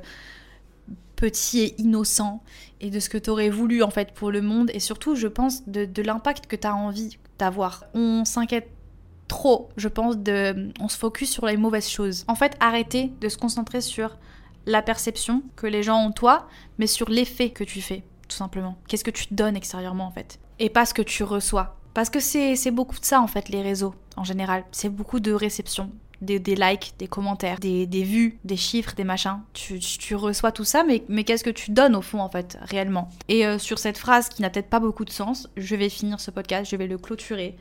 [1.16, 2.43] petit et innocent
[2.82, 5.68] et de ce que t'aurais voulu en fait pour le monde et surtout je pense
[5.68, 7.86] de, de l'impact que t'as envie d'avoir.
[7.95, 8.70] On s'inquiète
[9.28, 12.24] trop, je pense, de on se focus sur les mauvaises choses.
[12.28, 14.18] En fait, arrêtez de se concentrer sur
[14.66, 16.47] la perception que les gens ont toi,
[16.78, 18.78] mais sur l'effet que tu fais, tout simplement.
[18.88, 21.78] Qu'est-ce que tu donnes extérieurement en fait Et pas ce que tu reçois.
[21.93, 24.64] Parce que c'est beaucoup de ça en fait, les réseaux en général.
[24.72, 25.91] C'est beaucoup de réception.
[26.22, 29.41] Des, likes, des commentaires, des, vues, des chiffres, des machins.
[29.51, 33.09] Tu, reçois tout ça, mais, mais qu'est-ce que tu donnes au fond en fait, réellement?
[33.28, 36.22] Et euh, sur cette phrase qui n'a peut-être pas beaucoup de sens, je vais finir
[36.22, 37.57] ce podcast, je vais le clôturer.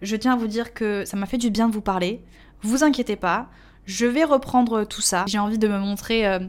[0.00, 2.22] Je tiens à vous dire que ça m'a fait du bien de vous parler.
[2.62, 3.50] Vous inquiétez pas,
[3.86, 5.24] je vais reprendre tout ça.
[5.26, 6.40] J'ai envie de me montrer euh,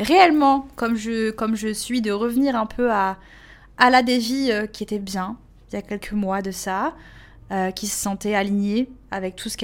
[0.00, 3.18] réellement comme je, comme je suis, de revenir un peu à,
[3.76, 5.36] à la Davy euh, qui était bien
[5.70, 6.94] il y a quelques mois de ça,
[7.52, 9.56] euh, qui se sentait alignée avec tout, ce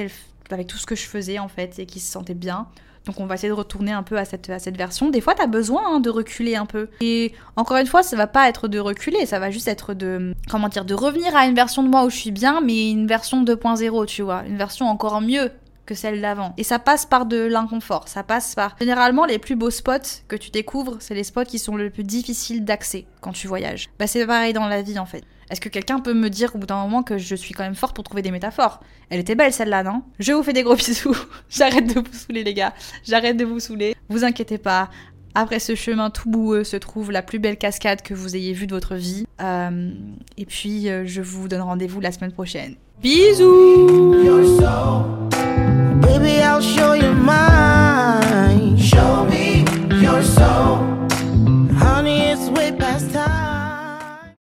[0.51, 2.69] avec tout ce que je faisais en fait et qui se sentait bien.
[3.07, 5.11] Donc on va essayer de retourner un peu à cette, à cette version.
[5.11, 6.89] Des fois, tu as besoin hein, de reculer un peu.
[7.03, 10.35] Et encore une fois, ça va pas être de reculer, ça va juste être de
[10.49, 13.07] comment dire de revenir à une version de moi où je suis bien, mais une
[13.07, 15.51] version 2.0, tu vois, une version encore mieux
[15.87, 16.55] que celle d'avant.
[16.57, 18.77] Et ça passe par de l'inconfort, ça passe par...
[18.81, 22.05] Généralement, les plus beaux spots que tu découvres, c'est les spots qui sont le plus
[22.05, 23.89] difficiles d'accès quand tu voyages.
[23.99, 25.25] Bah c'est pareil dans la vie en fait.
[25.51, 27.75] Est-ce que quelqu'un peut me dire au bout d'un moment que je suis quand même
[27.75, 28.81] forte pour trouver des métaphores?
[29.11, 30.03] Elle était belle celle-là, non?
[30.19, 31.17] Je vous fais des gros bisous.
[31.49, 32.73] J'arrête de vous saouler les gars.
[33.05, 33.95] J'arrête de vous saouler.
[34.09, 34.89] Vous inquiétez pas.
[35.35, 38.67] Après ce chemin tout boueux se trouve la plus belle cascade que vous ayez vue
[38.67, 39.27] de votre vie.
[39.41, 39.93] Euh,
[40.37, 42.77] et puis euh, je vous donne rendez-vous la semaine prochaine.
[43.03, 44.15] Bisous
[46.01, 48.77] Baby, I'll show you mine.
[48.77, 49.65] Show me
[50.01, 50.79] your soul.
[51.79, 54.35] Honey, it's way past time.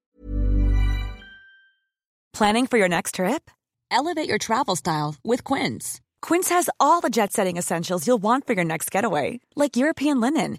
[2.35, 3.51] Planning for your next trip?
[3.91, 6.01] Elevate your travel style with Quince.
[6.23, 10.21] Quince has all the jet setting essentials you'll want for your next getaway, like European
[10.21, 10.59] linen,